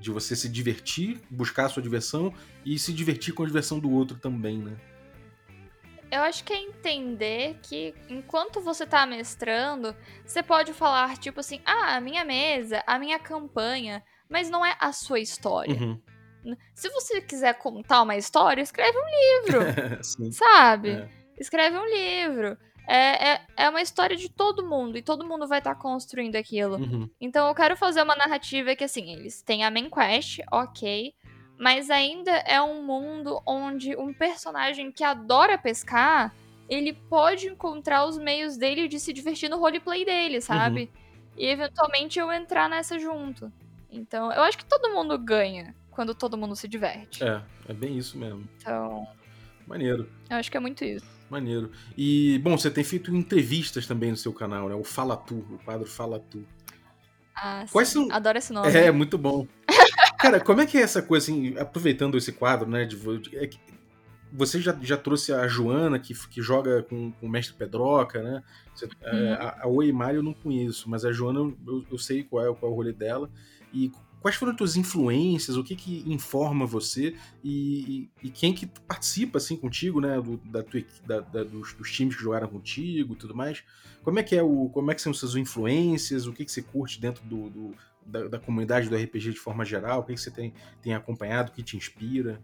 [0.00, 2.32] De você se divertir, buscar a sua diversão
[2.64, 4.76] e se divertir com a diversão do outro também, né?
[6.12, 9.96] Eu acho que é entender que enquanto você tá mestrando,
[10.26, 14.76] você pode falar tipo assim: ah, a minha mesa, a minha campanha, mas não é
[14.78, 15.74] a sua história.
[15.74, 15.98] Uhum.
[16.74, 20.02] Se você quiser contar uma história, escreve um livro.
[20.32, 20.90] sabe?
[20.90, 21.08] É.
[21.38, 22.58] Escreve um livro.
[22.86, 26.36] É, é, é, uma história de todo mundo e todo mundo vai estar tá construindo
[26.36, 26.76] aquilo.
[26.76, 27.08] Uhum.
[27.18, 31.14] Então eu quero fazer uma narrativa que, assim, eles têm a main quest, ok,
[31.58, 36.34] mas ainda é um mundo onde um personagem que adora pescar
[36.68, 40.82] ele pode encontrar os meios dele de se divertir no roleplay dele, sabe?
[40.82, 41.00] Uhum.
[41.36, 43.52] E eventualmente eu entrar nessa junto.
[43.90, 47.22] Então, eu acho que todo mundo ganha quando todo mundo se diverte.
[47.22, 48.48] É, é bem isso mesmo.
[48.56, 49.06] Então.
[49.66, 50.08] Maneiro.
[50.30, 51.06] Eu acho que é muito isso.
[51.28, 51.70] Maneiro.
[51.96, 54.74] E, bom, você tem feito entrevistas também no seu canal, né?
[54.74, 56.42] O Fala Tu, o quadro Fala Tu.
[57.34, 58.06] Ah, Quais sim.
[58.06, 58.16] São...
[58.16, 58.70] Adoro esse nome.
[58.74, 59.46] É, muito bom.
[60.22, 62.84] Cara, como é que é essa coisa, assim, aproveitando esse quadro, né?
[62.84, 62.96] De,
[63.36, 63.58] é que
[64.32, 68.42] você já, já trouxe a Joana, que, que joga com, com o Mestre Pedroca, né?
[68.72, 69.32] Você, é, uhum.
[69.34, 72.54] a, a Oi Mario eu não conheço, mas a Joana eu, eu sei qual é,
[72.54, 73.28] qual é o rolê dela.
[73.74, 78.54] E quais foram as tuas influências, o que que informa você e, e, e quem
[78.54, 82.46] que participa assim contigo, né, do, da, tua, da, da dos, dos, times que jogaram
[82.46, 83.64] contigo, e tudo mais.
[84.04, 86.62] Como é que é o, como é que são suas influências, o que que você
[86.62, 90.20] curte dentro do, do da, da, comunidade do RPG de forma geral, o que que
[90.20, 92.42] você tem, tem acompanhado, o que te inspira?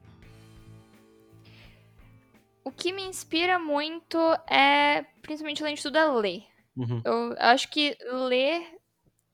[2.65, 6.43] O que me inspira muito é, principalmente além de tudo, é ler.
[6.77, 7.01] Uhum.
[7.05, 7.97] Eu acho que
[8.29, 8.63] ler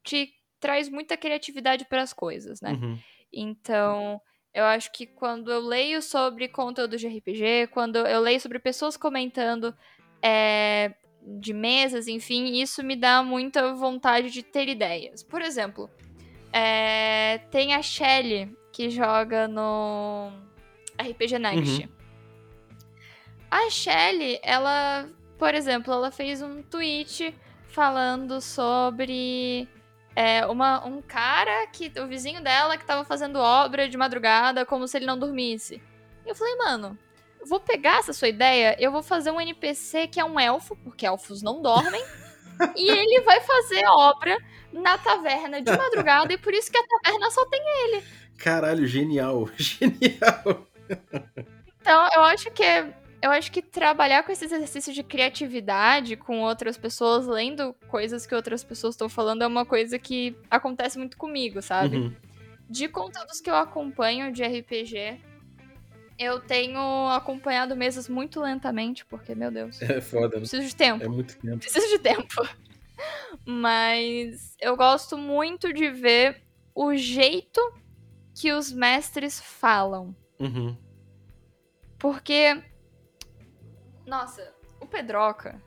[0.03, 2.73] te traz muita criatividade para as coisas, né?
[2.73, 2.99] Uhum.
[3.33, 4.21] Então,
[4.55, 8.97] eu acho que quando eu leio sobre conteúdo de RPG, quando eu leio sobre pessoas
[8.97, 9.75] comentando
[10.23, 15.23] é, de mesas, enfim, isso me dá muita vontade de ter ideias.
[15.23, 15.91] Por exemplo,
[16.57, 20.31] é, tem a Shelly, que joga no
[20.97, 21.83] RPG Next.
[21.83, 21.89] Uhum.
[23.51, 27.35] A Shelly, ela, por exemplo, ela fez um tweet
[27.67, 29.69] falando sobre
[30.15, 31.91] é, uma, um cara que.
[31.99, 35.83] O vizinho dela que tava fazendo obra de madrugada como se ele não dormisse.
[36.25, 36.97] E eu falei, mano,
[37.41, 40.77] eu vou pegar essa sua ideia, eu vou fazer um NPC que é um elfo,
[40.77, 42.03] porque elfos não dormem.
[42.77, 44.39] e ele vai fazer obra
[44.75, 48.05] na taverna de madrugada, e por isso que a taverna só tem ele.
[48.37, 50.67] Caralho, genial, genial.
[51.81, 52.65] Então, eu acho que
[53.23, 58.35] eu acho que trabalhar com esse exercício de criatividade com outras pessoas, lendo coisas que
[58.35, 61.97] outras pessoas estão falando, é uma coisa que acontece muito comigo, sabe?
[61.97, 62.15] Uhum.
[62.69, 65.21] De conteúdos que eu acompanho de RPG,
[66.19, 69.81] eu tenho acompanhado mesas muito lentamente, porque, meu Deus.
[69.81, 70.41] É foda, né?
[70.41, 71.03] Preciso de tempo.
[71.03, 71.59] É muito tempo.
[71.59, 72.49] Preciso de tempo.
[73.47, 76.43] Mas eu gosto muito de ver
[76.75, 77.61] o jeito
[78.35, 80.15] que os mestres falam.
[80.41, 80.77] Uhum.
[81.99, 82.63] Porque
[84.07, 85.61] nossa, o Pedroca,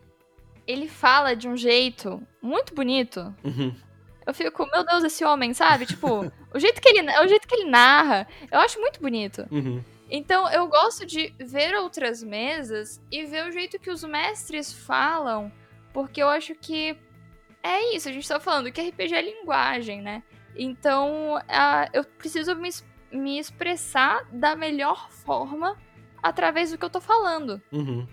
[0.66, 3.34] ele fala de um jeito muito bonito.
[3.44, 3.76] Uhum.
[4.26, 5.86] Eu fico, meu Deus, esse homem, sabe?
[5.86, 9.48] Tipo, o jeito que ele, o jeito que ele narra, eu acho muito bonito.
[9.50, 9.84] Uhum.
[10.10, 15.52] Então, eu gosto de ver outras mesas e ver o jeito que os mestres falam,
[15.94, 16.98] porque eu acho que
[17.64, 20.24] é isso, a gente tá falando que RPG é linguagem, né?
[20.56, 22.70] Então, uh, eu preciso me,
[23.12, 25.78] me expressar da melhor forma
[26.22, 27.62] através do que eu tô falando.
[27.72, 28.08] Uhum.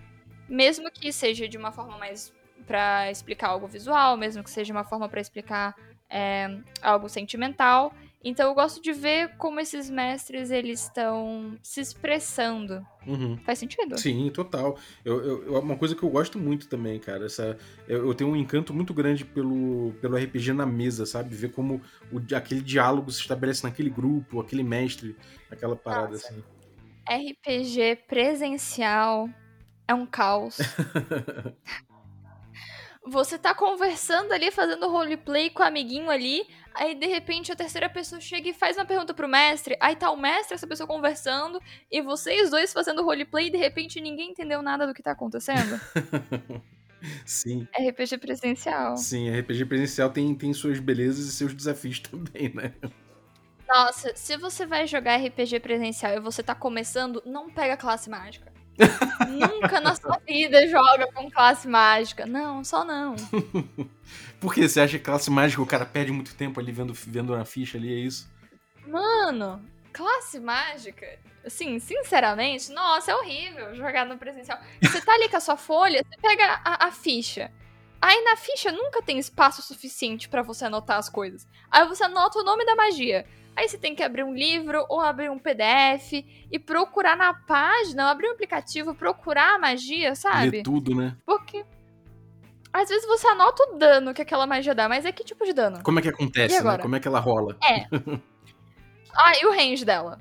[0.49, 2.32] Mesmo que seja de uma forma mais
[2.66, 5.74] para explicar algo visual, mesmo que seja uma forma para explicar
[6.09, 7.95] é, algo sentimental.
[8.25, 12.85] Então eu gosto de ver como esses mestres eles estão se expressando.
[13.07, 13.37] Uhum.
[13.45, 13.99] Faz sentido?
[13.99, 14.79] Sim, total.
[15.05, 17.27] Eu, eu- é uma coisa que eu gosto muito também, cara.
[17.27, 21.35] Essa, eu, eu tenho um encanto muito grande pelo, pelo RPG na mesa, sabe?
[21.35, 25.14] Ver como o, aquele diálogo se estabelece naquele grupo, aquele mestre,
[25.51, 26.29] aquela parada Nossa.
[26.29, 26.43] assim.
[27.07, 29.29] RPG presencial
[29.87, 30.57] é um caos.
[33.07, 37.89] Você tá conversando ali, fazendo roleplay com o amiguinho ali, aí de repente a terceira
[37.89, 41.61] pessoa chega e faz uma pergunta pro mestre, aí tá o mestre, essa pessoa conversando,
[41.91, 45.79] e vocês dois fazendo roleplay e de repente ninguém entendeu nada do que tá acontecendo.
[47.25, 48.97] Sim, RPG presencial.
[48.97, 49.31] sim.
[49.31, 52.73] RPG presencial tem, tem suas belezas e seus desafios também, né?
[53.69, 58.53] Nossa, se você vai jogar RPG presencial e você tá começando, não pega classe mágica.
[59.29, 62.27] Nunca na sua vida joga com classe mágica.
[62.27, 63.14] Não, só não.
[64.41, 67.37] Por que você acha que classe mágica o cara perde muito tempo ali vendo, vendo
[67.37, 68.29] na ficha ali, é isso?
[68.87, 71.07] Mano, classe mágica,
[71.45, 74.59] assim, sinceramente, nossa, é horrível jogar no presencial.
[74.83, 77.51] Você tá ali com a sua folha, você pega a, a ficha.
[78.01, 81.49] Aí na ficha nunca tem espaço suficiente pra você anotar as coisas.
[81.70, 83.25] Aí você anota o nome da magia.
[83.57, 88.05] Aí você tem que abrir um livro ou abrir um PDF e procurar na página,
[88.05, 90.59] ou abrir um aplicativo, procurar a magia, sabe?
[90.59, 91.17] Lê tudo, né?
[91.25, 91.65] Porque
[92.73, 95.53] às vezes você anota o dano que aquela magia dá, mas é que tipo de
[95.53, 95.81] dano?
[95.85, 96.79] Como é que acontece, né?
[96.79, 97.57] Como é que ela rola?
[99.17, 100.21] Ah, e o range dela?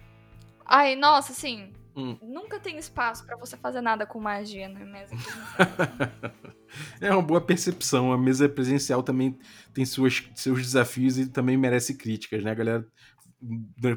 [0.63, 2.17] Ai, nossa, assim, Hum.
[2.21, 5.11] nunca tem espaço pra você fazer nada com magia na mesa.
[6.99, 8.11] É uma boa percepção.
[8.11, 9.37] A mesa presencial também
[9.73, 12.51] tem suas, seus desafios e também merece críticas, né?
[12.51, 12.87] A galera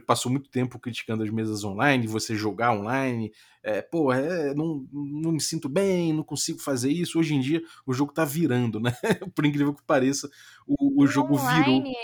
[0.07, 3.33] passou muito tempo criticando as mesas online, você jogar online.
[3.63, 7.19] É, pô, é, não, não me sinto bem, não consigo fazer isso.
[7.19, 8.93] Hoje em dia o jogo tá virando, né?
[9.35, 10.31] Por incrível que pareça,
[10.67, 11.77] o, o jogo virou.
[11.81, 11.95] Online,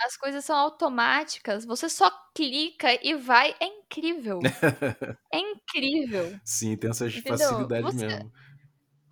[0.00, 4.38] as coisas são automáticas, você só clica e vai, é incrível.
[5.32, 6.38] é incrível.
[6.44, 7.36] Sim, tem essas Entendeu?
[7.38, 8.32] facilidades Você- mesmo.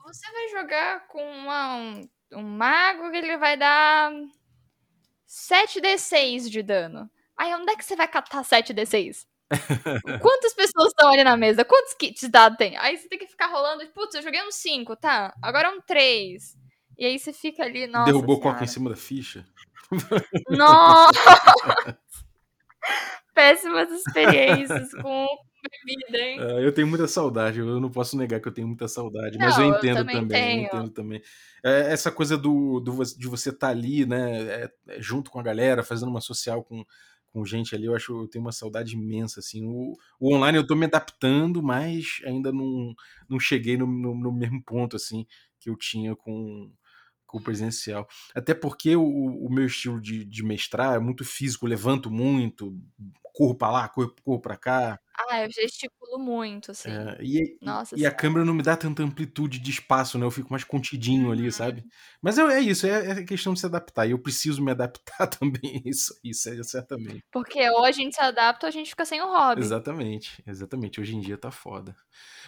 [0.04, 4.12] Você vai jogar com uma- um, um mago que ele vai dar
[5.26, 7.10] 7d6 de dano.
[7.38, 9.26] Aí onde é que você vai catar 7d6?
[10.22, 11.64] Quantas pessoas estão ali na mesa?
[11.64, 12.76] Quantos kits dado tem?
[12.78, 15.34] Aí você tem que ficar rolando, putz, eu joguei um 5, tá?
[15.42, 16.56] Agora um 3.
[16.98, 19.44] E aí você fica ali, nossa Derrubou coca em cima da ficha.
[20.48, 21.12] Nossa!
[23.34, 25.26] Péssimas experiências com
[25.62, 26.38] bebida, hein?
[26.40, 29.56] Ah, eu tenho muita saudade, eu não posso negar que eu tenho muita saudade, mas
[29.56, 31.22] Não, eu eu entendo também também, eu entendo também.
[31.62, 35.42] É, essa coisa do, do de você estar ali, né, é, é, junto com a
[35.42, 36.84] galera, fazendo uma social com,
[37.32, 39.66] com gente ali, eu acho eu tenho uma saudade imensa, assim.
[39.66, 42.94] O, o online eu tô me adaptando, mas ainda não,
[43.28, 45.26] não cheguei no, no, no mesmo ponto, assim,
[45.60, 46.70] que eu tinha com,
[47.26, 48.06] com o presencial.
[48.34, 52.76] Até porque o, o meu estilo de, de mestrar é muito físico, levanto muito,
[53.32, 54.98] corro pra lá, corro, corro pra cá.
[55.30, 56.90] Ah, eu gesticulo muito, assim.
[56.90, 58.14] É, e, Nossa e a Senhora.
[58.14, 60.24] câmera não me dá tanta amplitude de espaço, né?
[60.26, 61.50] Eu fico mais contidinho ali, Uhum.
[61.50, 61.84] sabe?
[62.20, 64.06] Mas é, é isso, é, é questão de se adaptar.
[64.06, 65.82] E eu preciso me adaptar também.
[65.86, 67.24] Isso, isso é certamente.
[67.32, 69.60] Porque ou a gente se adapta ou a gente fica sem o hobby.
[69.62, 71.00] Exatamente, exatamente.
[71.00, 71.96] Hoje em dia tá foda.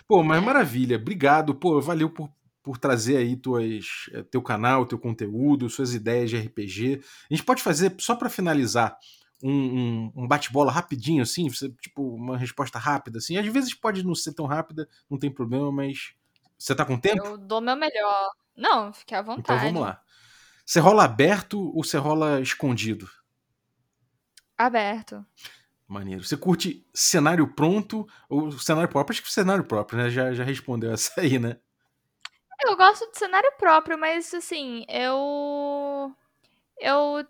[0.06, 0.96] Pô, mas maravilha.
[0.96, 1.54] Obrigado.
[1.54, 2.30] Pô, valeu por,
[2.68, 7.00] por trazer aí tuas, eh, teu canal, teu conteúdo, suas ideias de RPG.
[7.30, 8.94] A gente pode fazer, só pra finalizar,
[9.42, 13.38] um, um, um bate-bola rapidinho, assim, você- tipo, uma resposta rápida, assim.
[13.38, 16.12] Às vezes pode não ser tão rápida, não tem problema, mas.
[16.58, 17.24] Você tá com tempo?
[17.26, 18.28] Eu dou meu melhor.
[18.54, 19.40] Não, fique à vontade.
[19.40, 20.02] Então vamos lá.
[20.66, 23.08] Você rola aberto ou você rola escondido?
[24.58, 25.24] Aberto.
[25.86, 26.22] Maneiro.
[26.22, 29.14] Você curte cenário pronto ou cenário próprio?
[29.14, 30.10] Acho que cenário próprio, né?
[30.10, 31.56] Já, já respondeu essa aí, né?
[32.64, 36.12] Eu gosto de cenário próprio, mas assim, eu.
[36.80, 37.26] Eu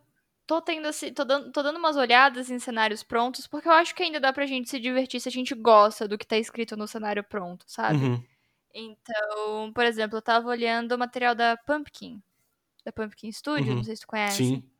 [0.47, 1.12] tô tendo assim.
[1.14, 4.33] Tô dando, tô dando umas olhadas em cenários prontos, porque eu acho que ainda dá
[4.33, 7.64] pra gente se divertir se a gente gosta do que tá escrito no cenário pronto,
[7.68, 7.99] sabe?
[8.05, 8.24] Uhum.
[8.74, 12.22] Então, por exemplo, eu tava olhando o material da Pumpkin.
[12.85, 13.76] Da Pumpkin Studio, Uhum.
[13.76, 14.45] não sei se tu conhece.
[14.45, 14.70] Sim.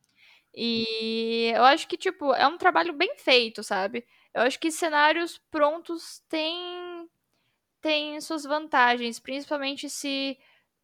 [0.55, 4.07] E eu acho que, tipo, é um trabalho bem feito, sabe?
[4.34, 6.57] Eu acho que cenários prontos têm,
[7.89, 10.39] têm suas vantagens, principalmente se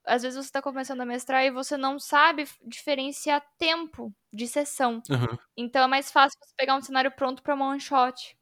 [0.07, 5.03] às vezes você tá começando a mestrar e você não sabe diferenciar tempo de sessão.
[5.11, 5.39] Uhum.
[5.55, 8.35] Então é mais fácil você pegar um cenário pronto pra uma one shot.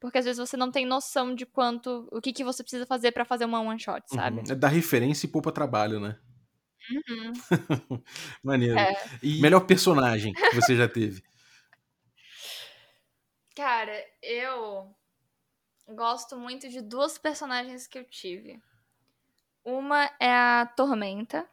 [0.00, 3.12] Porque às vezes você não tem noção de quanto, o que, que você precisa fazer
[3.12, 4.38] pra fazer uma one shot, sabe?
[4.38, 4.44] Uhum.
[4.50, 6.18] É dar referência e poupa trabalho, né?
[6.90, 7.32] Uhum.
[8.42, 8.78] Maneiro.
[8.78, 8.94] É.
[9.22, 11.22] E melhor personagem que você já teve?
[13.54, 13.92] Cara,
[14.22, 14.94] eu
[15.94, 18.60] gosto muito de duas personagens que eu tive.
[19.64, 21.46] Uma é a Tormenta,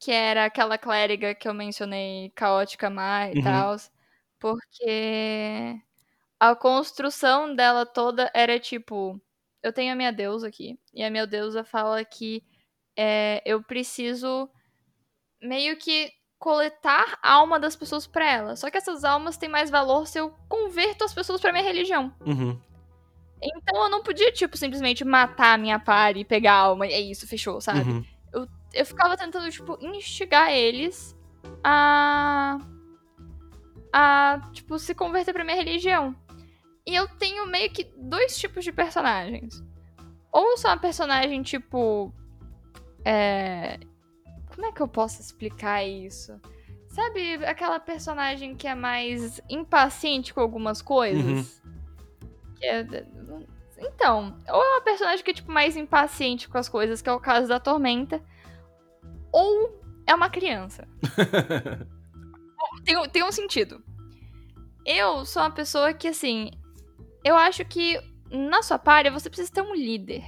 [0.00, 3.42] que era aquela clériga que eu mencionei, caótica má e Uhum.
[3.42, 3.76] tal.
[4.38, 5.80] Porque
[6.40, 9.20] a construção dela toda era tipo:
[9.62, 12.44] eu tenho a minha deusa aqui, e a minha deusa fala que
[12.96, 14.50] é, eu preciso
[15.42, 18.56] meio que coletar a alma das pessoas pra ela.
[18.56, 22.14] Só que essas almas têm mais valor se eu converto as pessoas pra minha religião.
[22.26, 22.60] Uhum.
[23.42, 26.92] Então eu não podia, tipo, simplesmente matar a minha pare e pegar a alma e
[26.92, 27.80] é isso, fechou, sabe?
[27.80, 28.04] Uhum.
[28.72, 31.16] Eu ficava tentando, tipo, instigar eles
[31.64, 32.58] a.
[33.92, 36.14] a, tipo, se converter pra minha religião.
[36.86, 39.62] E eu tenho meio que dois tipos de personagens.
[40.32, 42.12] Ou eu sou uma personagem, tipo.
[43.04, 43.78] É.
[44.54, 46.38] Como é que eu posso explicar isso?
[46.88, 51.62] Sabe aquela personagem que é mais impaciente com algumas coisas?
[52.58, 52.86] Que é-
[53.78, 57.12] Então, ou é uma personagem que é, tipo, mais impaciente com as coisas, que é
[57.12, 58.22] o caso da Tormenta.
[59.32, 60.88] Ou é uma criança.
[62.84, 63.82] tem, tem um sentido.
[64.84, 66.50] Eu sou uma pessoa que, assim,
[67.24, 67.98] eu acho que
[68.30, 70.24] na sua párea você precisa ter um líder.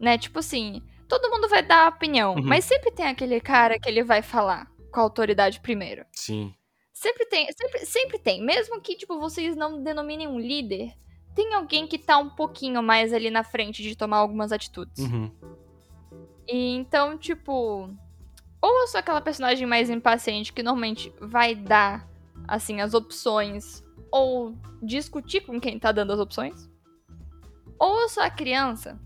[0.00, 0.16] Né?
[0.16, 2.42] Tipo assim, todo mundo vai dar opinião, Uhum.
[2.42, 6.04] mas sempre tem aquele cara que ele vai falar com a autoridade primeiro.
[6.12, 6.54] Sim.
[6.92, 8.42] Sempre tem, sempre, sempre tem.
[8.42, 10.92] Mesmo que, tipo, vocês não denominem um líder,
[11.38, 15.04] tem alguém que tá um pouquinho mais ali na frente de tomar algumas atitudes.
[15.04, 15.30] Uhum.
[16.48, 17.88] E então, tipo.
[18.60, 22.08] Ou eu sou aquela personagem mais impaciente que normalmente vai dar,
[22.48, 23.84] assim, as opções.
[24.10, 26.68] Ou discutir com quem tá dando as opções.
[27.78, 28.98] Ou eu sou a criança.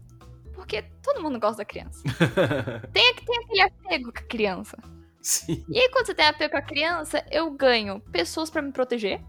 [0.55, 2.03] Porque todo mundo gosta da criança.
[2.95, 4.79] Tem, tem aquele apego com a criança.
[5.21, 5.63] Sim.
[5.69, 9.21] E aí, quando você tem apego com a criança, eu ganho pessoas pra me proteger.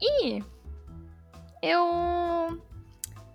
[0.00, 0.42] E.
[1.64, 2.62] Eu.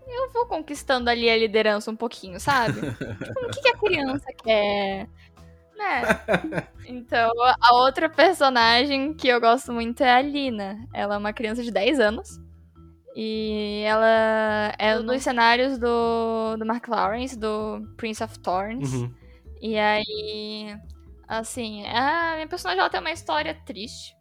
[0.08, 2.80] Eu vou conquistando ali a liderança um pouquinho, sabe?
[3.24, 5.08] tipo, o que, que a criança quer?
[5.76, 6.02] Né?
[6.90, 10.84] Então, a outra personagem que eu gosto muito é a Lina.
[10.92, 12.40] Ela é uma criança de 10 anos.
[13.16, 18.92] E ela é um dos cenários do, do Mark Lawrence, do Prince of Thorns.
[18.92, 19.14] Uhum.
[19.62, 20.76] E aí,
[21.28, 24.16] assim, a minha personagem ela tem uma história triste,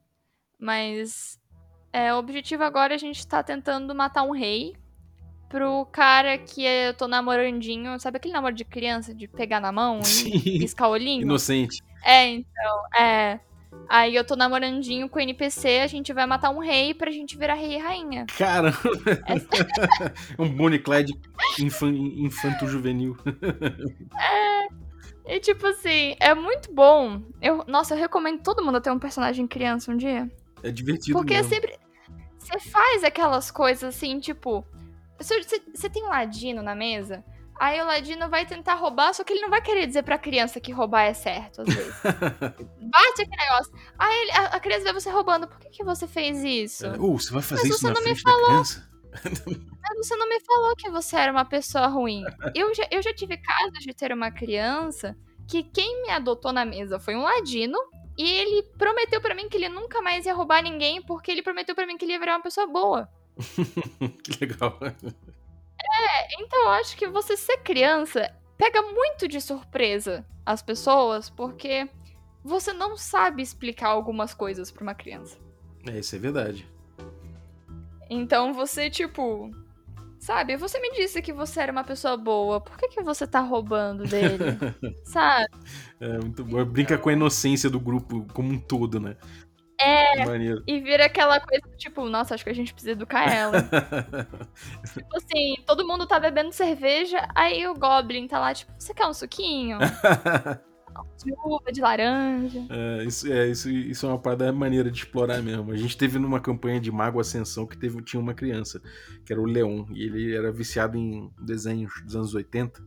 [0.59, 1.41] mas
[1.93, 4.75] é, o objetivo agora é a gente tá tentando matar um rei
[5.49, 10.01] pro cara que eu tô namorandinho, sabe aquele namoro de criança, de pegar na mão
[10.27, 11.23] e piscar o olhinho?
[11.23, 11.83] Inocente.
[12.05, 13.41] É, então, é.
[13.89, 17.39] Aí eu tô namorandinho com o NPC, a gente vai matar um rei pra gente
[17.39, 18.27] virar rei e rainha.
[18.37, 18.77] Caramba.
[20.39, 21.19] um Bonnie Clyde
[21.59, 23.17] infan, infanto-juvenil.
[25.27, 27.23] E tipo assim, é muito bom.
[27.41, 30.31] Eu, nossa, eu recomendo todo mundo ter um personagem criança um dia.
[30.63, 31.49] É divertido Porque mesmo.
[31.55, 31.79] sempre.
[32.39, 34.65] Você faz aquelas coisas assim, tipo.
[35.19, 37.25] Você, tem um ladino na mesa,
[37.59, 40.61] aí o ladino vai tentar roubar, só que ele não vai querer dizer pra criança
[40.61, 41.95] que roubar é certo, às vezes.
[42.05, 43.73] Bate aquele negócio.
[43.99, 45.49] Aí ele- a, a criança vê você roubando.
[45.49, 46.87] Por que, que você fez isso?
[46.87, 48.89] É, "Ô, você vai fazer Mas isso você na não me frente da criança?
[49.83, 52.23] Mas você não me falou que você era uma pessoa ruim.
[52.55, 55.17] Eu já, eu já tive casos de ter uma criança
[55.49, 57.79] que quem me adotou na mesa foi um ladino.
[58.19, 61.75] E ele prometeu pra mim que ele nunca mais ia roubar ninguém, porque ele prometeu
[61.75, 63.09] pra mim que ele ia virar uma pessoa boa.
[64.25, 64.77] que legal.
[66.41, 71.89] Então eu acho que você ser criança pega muito de surpresa as pessoas, porque
[72.45, 75.39] você não sabe explicar algumas coisas pra uma criança.
[75.87, 76.69] É, isso é verdade.
[78.11, 79.51] Então você, tipo.
[80.29, 83.41] Sabe, você me disse que você era uma pessoa boa, por que, que você tá
[83.41, 84.59] roubando dele?
[85.03, 85.49] sabe?
[85.99, 86.63] É muito bom.
[86.67, 89.17] Brinca com a inocência do grupo como um todo, né?
[89.81, 90.27] É.
[90.27, 90.63] Maneiro.
[90.67, 93.63] E vira aquela coisa, tipo, nossa, acho que a gente precisa educar ela.
[94.93, 99.07] tipo assim, todo mundo tá bebendo cerveja, aí o Goblin tá lá, tipo, você quer
[99.07, 99.79] um suquinho?
[101.25, 102.67] De uva, de laranja.
[102.71, 105.73] É, isso, é, isso, isso é uma parada maneira de explorar mesmo.
[105.73, 108.81] A gente teve numa campanha de Mago Ascensão que teve, tinha uma criança,
[109.25, 112.83] que era o Leon, e ele era viciado em desenhos dos anos 80.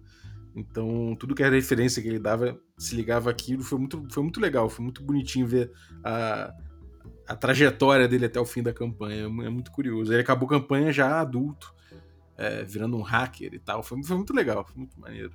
[0.55, 4.39] Então, tudo que era referência que ele dava, se ligava aquilo, foi muito, foi muito
[4.39, 5.71] legal, foi muito bonitinho ver
[6.03, 6.53] a,
[7.27, 9.23] a trajetória dele até o fim da campanha.
[9.23, 10.11] É muito curioso.
[10.11, 11.73] Ele acabou a campanha já adulto,
[12.37, 13.81] é, virando um hacker e tal.
[13.81, 15.31] Foi, foi muito legal, foi muito maneiro.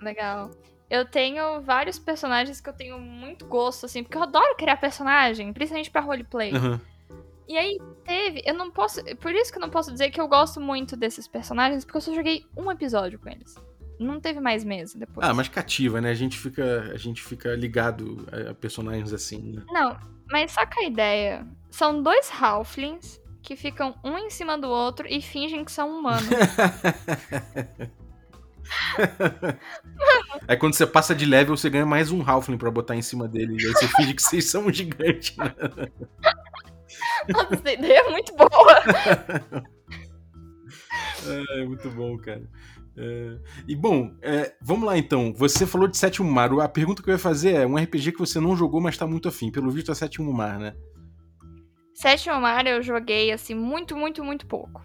[0.00, 0.50] Legal.
[0.92, 5.50] Eu tenho vários personagens que eu tenho muito gosto, assim, porque eu adoro criar personagem,
[5.50, 6.54] principalmente pra roleplay.
[6.54, 6.78] Aham.
[7.48, 10.28] E aí teve, eu não posso, por isso que eu não posso dizer que eu
[10.28, 13.54] gosto muito desses personagens, porque eu só joguei um episódio com eles.
[13.98, 15.26] Não teve mais mesmo depois.
[15.26, 16.10] Ah, mas cativa, né?
[16.10, 19.62] A gente fica, a gente fica ligado a, a personagens assim, né?
[19.68, 19.98] Não,
[20.30, 21.46] mas saca a ideia.
[21.70, 26.28] São dois halflings que ficam um em cima do outro e fingem que são humanos.
[30.48, 33.28] Aí quando você passa de level, você ganha mais um Halfling pra botar em cima
[33.28, 33.56] dele.
[33.60, 35.54] E aí você finge que vocês são um gigante, né?
[37.28, 38.82] Nossa, essa ideia é muito boa.
[41.26, 42.42] É, muito bom, cara.
[42.96, 45.32] É, E bom, é, vamos lá então.
[45.34, 46.50] Você falou de Sétimo Mar.
[46.60, 49.06] A pergunta que eu ia fazer é um RPG que você não jogou, mas tá
[49.06, 49.50] muito afim.
[49.50, 50.74] Pelo visto é Sétimo Mar, né?
[51.94, 54.82] Sétimo Mar eu joguei, assim, muito, muito, muito pouco.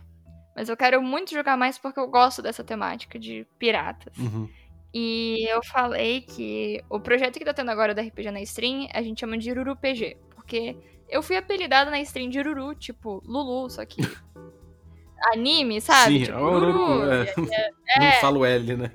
[0.57, 4.17] Mas eu quero muito jogar mais porque eu gosto dessa temática de piratas.
[4.17, 4.49] Uhum.
[4.91, 9.03] E eu falei que o projeto que tá tendo agora da RPG na stream, a
[9.03, 10.17] gente chama de Ururu PG.
[10.33, 10.75] Porque
[11.07, 14.01] eu fui apelidada na stream de Ururu, tipo, Lulu, só que.
[15.31, 16.19] anime, sabe?
[16.19, 17.21] Sim, tipo, é Ururu, é.
[17.21, 17.49] Aí,
[17.95, 18.91] é, Não falo L, né?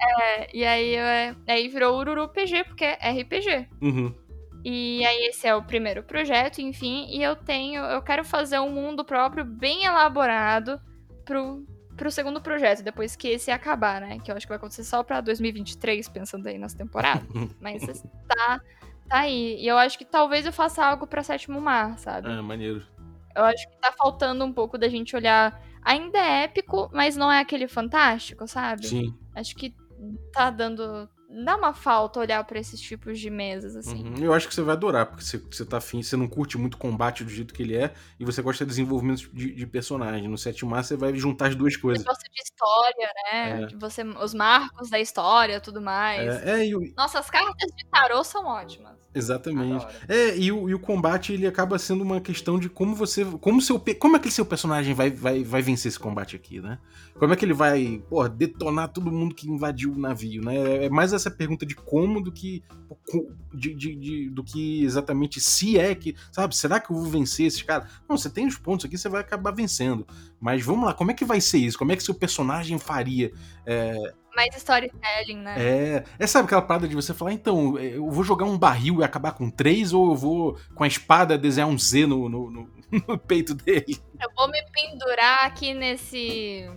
[0.00, 3.68] é, e aí, é, aí virou Ururu PG, porque é RPG.
[3.82, 4.14] Uhum.
[4.64, 8.70] E aí esse é o primeiro projeto, enfim, e eu tenho, eu quero fazer um
[8.70, 10.80] mundo próprio bem elaborado
[11.24, 11.64] pro,
[11.96, 14.18] pro segundo projeto, depois que esse acabar, né?
[14.18, 17.26] Que eu acho que vai acontecer só pra 2023, pensando aí nas temporadas.
[17.60, 17.82] Mas
[18.28, 18.60] tá,
[19.08, 19.56] tá aí.
[19.60, 22.28] E eu acho que talvez eu faça algo pra Sétimo Mar, sabe?
[22.28, 22.82] Ah, maneiro.
[23.34, 25.62] Eu acho que tá faltando um pouco da gente olhar.
[25.82, 28.86] Ainda é épico, mas não é aquele fantástico, sabe?
[28.86, 29.14] Sim.
[29.34, 29.74] Acho que
[30.32, 31.08] tá dando.
[31.44, 34.04] Dá uma falta olhar pra esses tipos de mesas, assim.
[34.04, 34.24] Uhum.
[34.24, 36.76] Eu acho que você vai adorar, porque você, você tá afim, você não curte muito
[36.76, 40.26] combate do jeito que ele é, e você gosta de desenvolvimento de, de personagem.
[40.26, 42.02] No Sétimo Mar você vai juntar as duas coisas.
[42.02, 43.62] Você gosta de história, né?
[43.62, 43.76] É.
[43.78, 46.42] Você, os marcos da história tudo mais.
[46.42, 48.98] É, é, e as cartas de tarô são ótimas.
[49.14, 49.84] Exatamente.
[49.84, 49.98] Adoro.
[50.08, 53.24] É, e o, e o combate ele acaba sendo uma questão de como você.
[53.24, 56.78] Como, seu, como é que seu personagem vai, vai, vai vencer esse combate aqui, né?
[57.18, 60.84] Como é que ele vai, porra, detonar todo mundo que invadiu o navio, né?
[60.86, 62.62] É mais essa pergunta de como do que.
[63.52, 66.14] De, de- de- do que exatamente se é que.
[66.32, 67.90] Sabe, será que eu vou vencer esses caras?
[68.08, 70.06] Não, você tem os pontos aqui, você vai acabar vencendo.
[70.40, 71.78] Mas vamos lá, como é que vai ser isso?
[71.78, 73.32] Como é que seu personagem faria?
[74.34, 75.54] Mais storytelling, né?
[75.58, 79.04] É, é sabe aquela parada de você falar, então, eu vou jogar um barril e
[79.04, 82.70] acabar com três, ou eu vou com a espada desenhar um Z no, no, no-
[83.08, 83.98] no peito dele?
[84.20, 86.68] Eu vou me pendurar aqui nesse.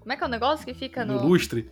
[0.00, 1.70] Como é que é o negócio que fica No no, lustre?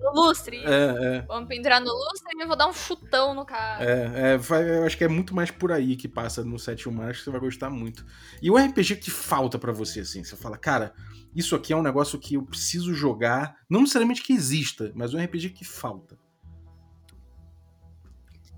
[0.00, 0.58] No lustre?
[0.64, 1.40] É, é.
[1.40, 3.84] Me pendurar no lustre e eu vou dar um chutão no cara.
[3.84, 7.10] É, é, eu acho que é muito mais por aí que passa no 7 Mar,
[7.10, 8.04] acho que você vai gostar muito.
[8.40, 10.92] E o RPG que falta pra você, assim, você fala, cara,
[11.34, 15.22] isso aqui é um negócio que eu preciso jogar, não necessariamente que exista, mas um
[15.22, 16.18] RPG que falta.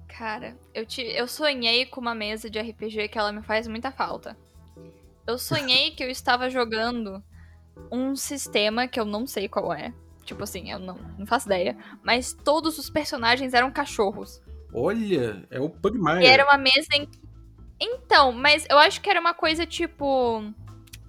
[0.08, 3.90] Cara, eu, te, eu sonhei com uma mesa de RPG que ela me faz muita
[3.90, 4.36] falta.
[5.26, 7.22] Eu sonhei que eu estava jogando
[7.90, 9.92] um sistema que eu não sei qual é.
[10.24, 11.76] Tipo assim, eu não, não faço ideia.
[12.02, 14.40] Mas todos os personagens eram cachorros.
[14.72, 16.22] Olha, é o Pugmire.
[16.24, 17.08] E era uma mesa em.
[17.80, 20.42] Então, mas eu acho que era uma coisa tipo.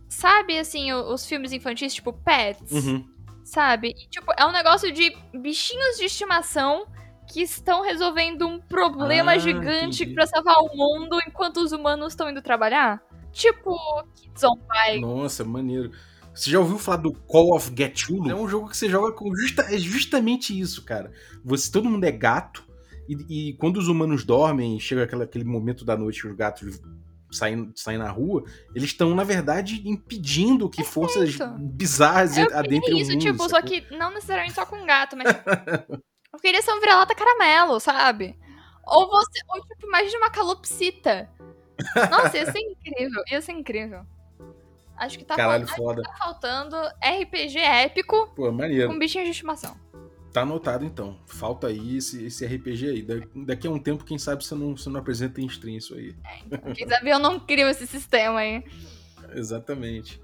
[0.07, 2.72] Sabe, assim, o- os filmes infantis, tipo Pets?
[2.72, 3.05] Uhum.
[3.43, 3.89] Sabe?
[3.89, 6.86] E, tipo, é um negócio de bichinhos de estimação
[7.32, 12.30] que estão resolvendo um problema Ah, gigante pra salvar o mundo enquanto os humanos estão
[12.30, 13.01] indo trabalhar.
[13.32, 13.76] Tipo,
[14.16, 15.01] Kids on Bike.
[15.01, 15.91] Nossa, maneiro.
[16.36, 18.29] Você já ouviu falar do Call of Cthulhu?
[18.29, 21.11] É um jogo que você joga com justa, é justamente isso, cara.
[21.43, 22.65] Você, todo mundo é gato
[23.07, 26.81] e, e quando os humanos dormem, chega aquele, aquele momento da noite que os gatos
[27.31, 28.43] saem, saem na rua,
[28.75, 33.21] eles estão, na verdade, impedindo que forças bizarras Eu adentrem queria o isso, mundo.
[33.21, 35.27] tipo, só que não necessariamente só com um gato, mas.
[36.33, 38.38] eu queria ser um vira-lata caramelo, sabe?
[38.86, 39.39] Ou você.
[39.49, 41.29] Ou, tipo, imagina uma calopsita.
[42.09, 43.23] Nossa, ia ser incrível.
[43.31, 44.05] Ia ser incrível.
[44.97, 46.01] Acho que tá, Caralho, fal- foda.
[46.03, 48.87] tá faltando RPG épico Pô, maneiro.
[48.89, 49.75] com bichinhos de estimação.
[50.31, 51.17] Tá anotado então.
[51.25, 53.01] Falta aí esse, esse RPG aí.
[53.01, 55.95] Da- Daqui a um tempo, quem sabe você não, você não apresenta em stream isso
[55.95, 56.15] aí.
[56.75, 58.63] Quem sabe eu não crio esse sistema aí.
[59.33, 60.21] Exatamente.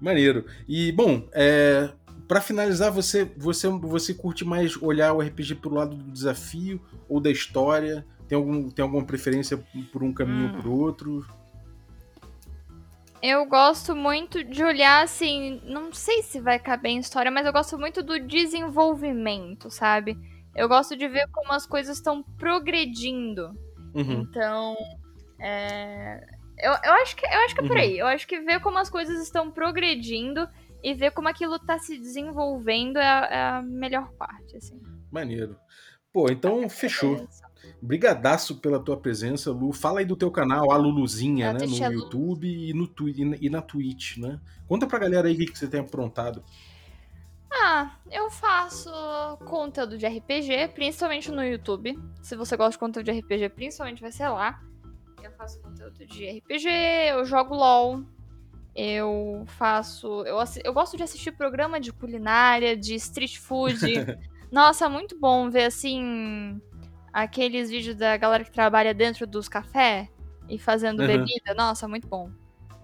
[0.00, 0.44] Maneiro.
[0.68, 1.90] E, bom, é,
[2.28, 7.18] para finalizar, você, você, você curte mais olhar o RPG pro lado do desafio ou
[7.20, 8.06] da história?
[8.28, 9.56] Tem, algum, tem alguma preferência
[9.92, 10.56] por um caminho Hum.
[10.56, 11.26] ou por outro?
[13.22, 17.52] Eu gosto muito de olhar assim, não sei se vai caber em história, mas eu
[17.52, 20.16] gosto muito do desenvolvimento, sabe?
[20.54, 23.52] Eu gosto de ver como as coisas estão progredindo.
[23.94, 24.22] Uhum.
[24.22, 24.76] Então,
[25.40, 26.26] é,
[26.58, 27.82] eu, eu, acho que, eu acho que é por Uhum.
[27.82, 27.98] aí.
[27.98, 30.48] Eu acho que ver como as coisas estão progredindo
[30.82, 34.80] e ver como aquilo tá se desenvolvendo é a, é a melhor parte, assim.
[35.10, 35.58] Maneiro.
[36.12, 37.26] Pô, então fechou.
[37.80, 39.72] Brigadaço pela tua presença, Lu.
[39.72, 41.60] Fala aí do teu canal, a Luluzinha, né?
[41.66, 41.92] No.
[41.92, 42.88] YouTube e, no,
[43.40, 44.40] e na- Twitch, né?
[44.66, 46.42] Conta pra galera aí o que você tem aprontado.
[47.52, 48.90] Ah, eu faço
[49.44, 51.98] conteúdo de RPG, principalmente no YouTube.
[52.22, 54.60] Se você gosta de conteúdo de RPG, principalmente vai ser lá.
[55.22, 56.68] Eu faço conteúdo de RPG,
[57.10, 58.02] eu jogo LOL.
[58.74, 60.22] Eu faço.
[60.26, 63.80] Eu, eu gosto de assistir programa de culinária, de street food.
[64.52, 66.60] Nossa, muito bom ver assim.
[67.18, 70.06] Aqueles vídeos da galera que trabalha dentro dos cafés.
[70.50, 71.06] e fazendo Uhum.
[71.06, 71.54] bebida.
[71.54, 72.30] Nossa, muito bom.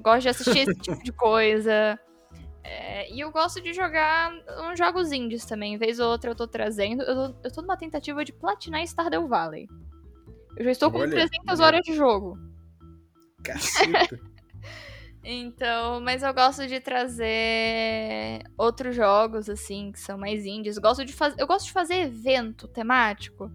[0.01, 1.97] Gosto de assistir esse tipo de coisa.
[2.65, 4.33] É, e eu gosto de jogar
[4.69, 5.77] uns jogos indies também.
[5.77, 7.03] Vez ou outra eu tô trazendo.
[7.03, 9.69] Eu tô, eu tô numa tentativa de platinar Stardew Valley.
[10.57, 11.63] Eu já estou com Olha, 300 maneiro.
[11.65, 12.39] horas de jogo.
[13.45, 14.19] Caceta.
[15.25, 20.79] Então, mas eu gosto de trazer outros jogos, assim, que são mais indies.
[20.79, 21.33] Gosto de faz...
[21.39, 23.49] Eu gosto de fazer evento temático.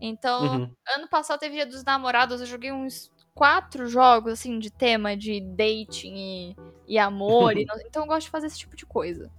[0.00, 0.70] Então, Uhum.
[0.96, 5.40] ano passado teve Dia dos Namorados, eu joguei uns quatro jogos, assim, de tema de
[5.40, 6.56] dating e,
[6.88, 7.56] e amor.
[7.56, 9.30] e Então eu gosto de fazer esse tipo de coisa.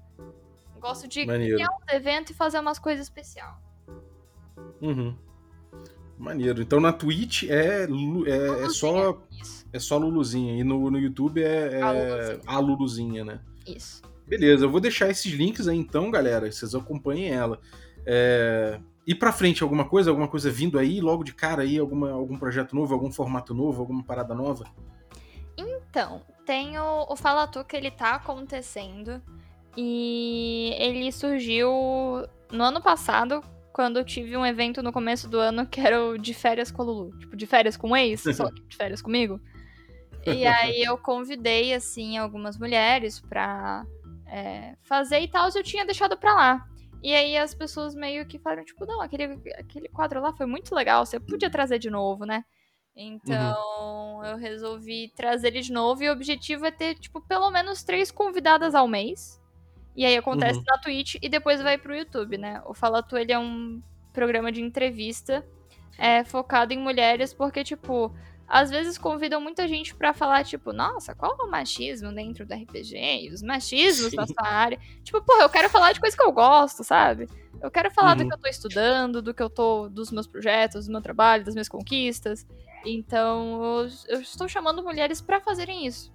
[0.80, 1.55] Gosto de Maneiro.
[1.57, 3.53] criar um evento e fazer umas coisas especiais.
[4.82, 5.16] Uhum.
[6.18, 6.62] Maneiro.
[6.62, 11.43] Então na Twitch é, é, é só Isso, é só Luluzinha e no, no YouTube
[11.43, 12.39] é, é A Luluzinha.
[12.45, 13.39] a Luluzinha, né?
[13.66, 14.01] isso.
[14.28, 16.49] Beleza, eu vou deixar esses links aí então, galera.
[16.51, 17.59] Vocês acompanhem ela.
[18.05, 18.80] É...
[19.06, 20.12] E pra frente, alguma coisa?
[20.12, 21.78] Alguma coisa vindo aí, logo de cara aí?
[21.78, 24.66] Alguma, algum projeto novo, algum formato novo, alguma parada nova?
[25.58, 29.22] Então, tem o, o Fala Tu que ele tá acontecendo.
[29.76, 31.70] E ele surgiu
[32.52, 33.41] no ano passado,
[33.72, 36.82] quando eu tive um evento no começo do ano que era o de férias com
[36.82, 37.18] a Lulu.
[37.18, 39.39] Tipo, de férias com o ex, só que de férias comigo.
[40.26, 43.84] E aí eu convidei, assim, algumas mulheres pra
[44.28, 46.70] é, fazer e tal, eu tinha deixado pra lá.
[47.02, 50.74] E aí as pessoas meio que falaram, tipo, não, aquele, aquele quadro lá foi muito
[50.76, 52.43] legal, você podia trazer de novo, né?
[52.95, 57.84] Então eu resolvi trazer ele de novo e o objetivo é ter, tipo, pelo menos
[57.84, 59.39] três convidadas ao mês.
[59.95, 60.66] E aí acontece Uhum.
[60.68, 62.62] na Twitch e depois vai pro YouTube, né?
[62.66, 63.82] O Fala Tu, ele é um
[64.14, 65.45] programa de entrevista
[65.97, 68.14] é, focado em mulheres, porque, tipo,
[68.54, 72.54] às vezes convidam muita gente pra falar, tipo, nossa, qual é o machismo dentro do
[72.54, 72.97] RPG?
[73.28, 74.34] E os machismos na Sim.
[74.34, 74.78] sua área.
[75.04, 77.30] Tipo, porra, eu quero falar de coisa que eu gosto, sabe?
[77.62, 78.28] Eu quero falar do Uhum.
[78.30, 79.88] que eu tô estudando, do que eu tô.
[79.88, 82.45] dos meus projetos, do meu trabalho, das minhas conquistas.
[82.86, 86.12] Então, eu, eu estou chamando mulheres pra fazerem isso.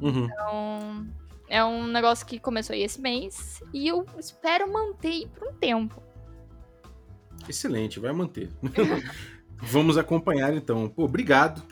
[0.00, 0.24] Uhum.
[0.24, 1.06] Então,
[1.48, 6.02] é um negócio que começou aí esse mês e eu espero manter por um tempo.
[7.48, 8.48] Excelente, vai manter.
[9.70, 10.88] Vamos acompanhar então.
[10.88, 11.62] Pô, obrigado.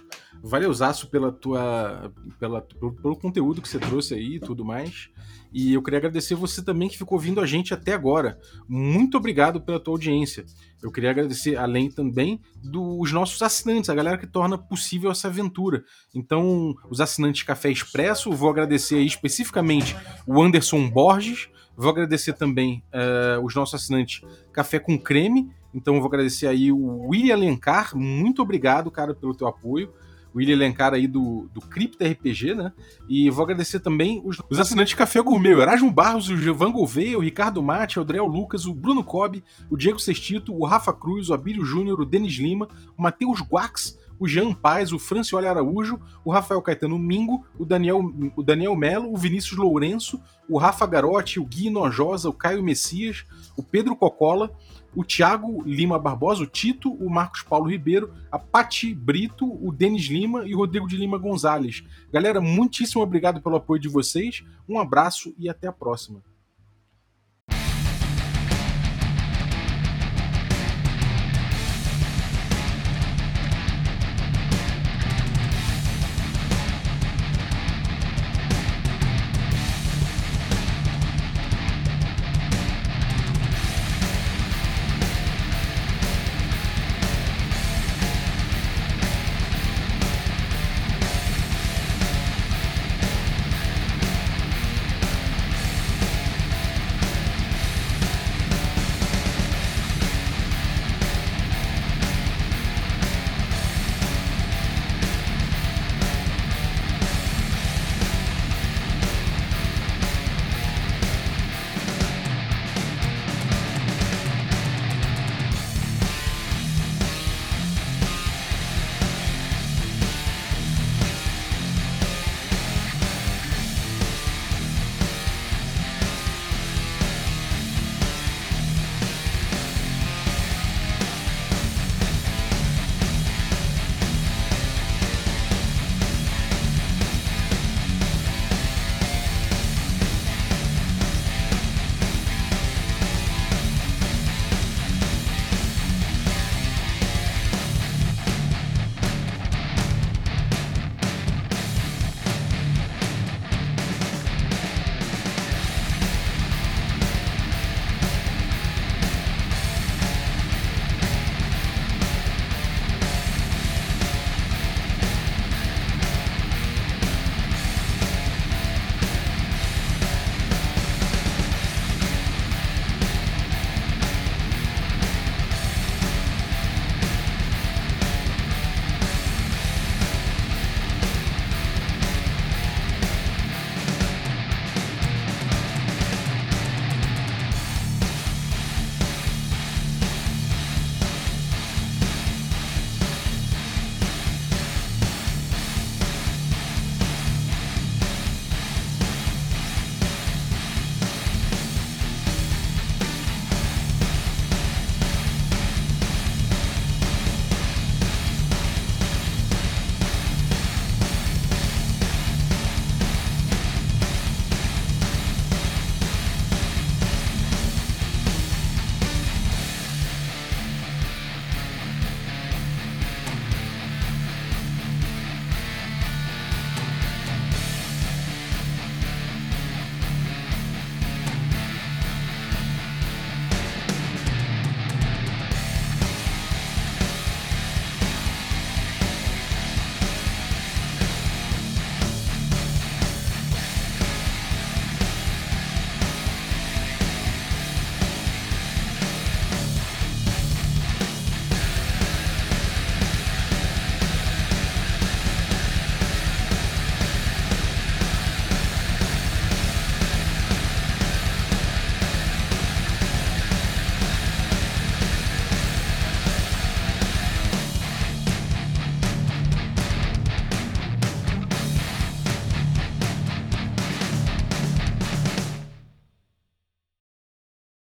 [0.42, 5.08] Valeuzaço pela tua, pela, pelo, pelo conteúdo que você trouxe aí e tudo mais.
[5.52, 8.38] E eu queria agradecer você também que ficou ouvindo a gente até agora.
[8.66, 10.44] Muito obrigado pela tua audiência.
[10.82, 15.84] Eu queria agradecer, além também, dos nossos assinantes, a galera que torna possível essa aventura.
[16.14, 19.94] Então, os assinantes Café Expresso, vou agradecer aí especificamente
[20.26, 24.22] o Anderson Borges, vou agradecer também eh, os nossos assinantes
[24.52, 29.34] Café com Creme, então eu vou agradecer aí o William Alencar, muito obrigado, cara, pelo
[29.34, 29.92] teu apoio.
[30.34, 32.72] William Alencar aí do, do Cripta RPG, né?
[33.08, 36.72] E vou agradecer também os, os assinantes de Café Gourmet, o Erasmo Barros, o Giovanni
[36.72, 40.92] Gouveia, o Ricardo Mate, o Adriel Lucas, o Bruno Cobb, o Diego Sestito, o Rafa
[40.92, 42.66] Cruz, o Abílio Júnior, o Denis Lima,
[42.96, 48.00] o Matheus Guax, o Jean Paz, o Francioli Araújo, o Rafael Caetano Mingo, o Daniel,
[48.36, 53.24] o Daniel Melo, o Vinícius Lourenço, o Rafa Garotti, o Gui Nojosa, o Caio Messias,
[53.56, 54.52] o Pedro Cocola,
[54.94, 60.04] o Thiago Lima Barbosa, o Tito, o Marcos Paulo Ribeiro, a Pati Brito, o Denis
[60.04, 61.84] Lima e o Rodrigo de Lima Gonzalez.
[62.12, 66.22] Galera, muitíssimo obrigado pelo apoio de vocês, um abraço e até a próxima.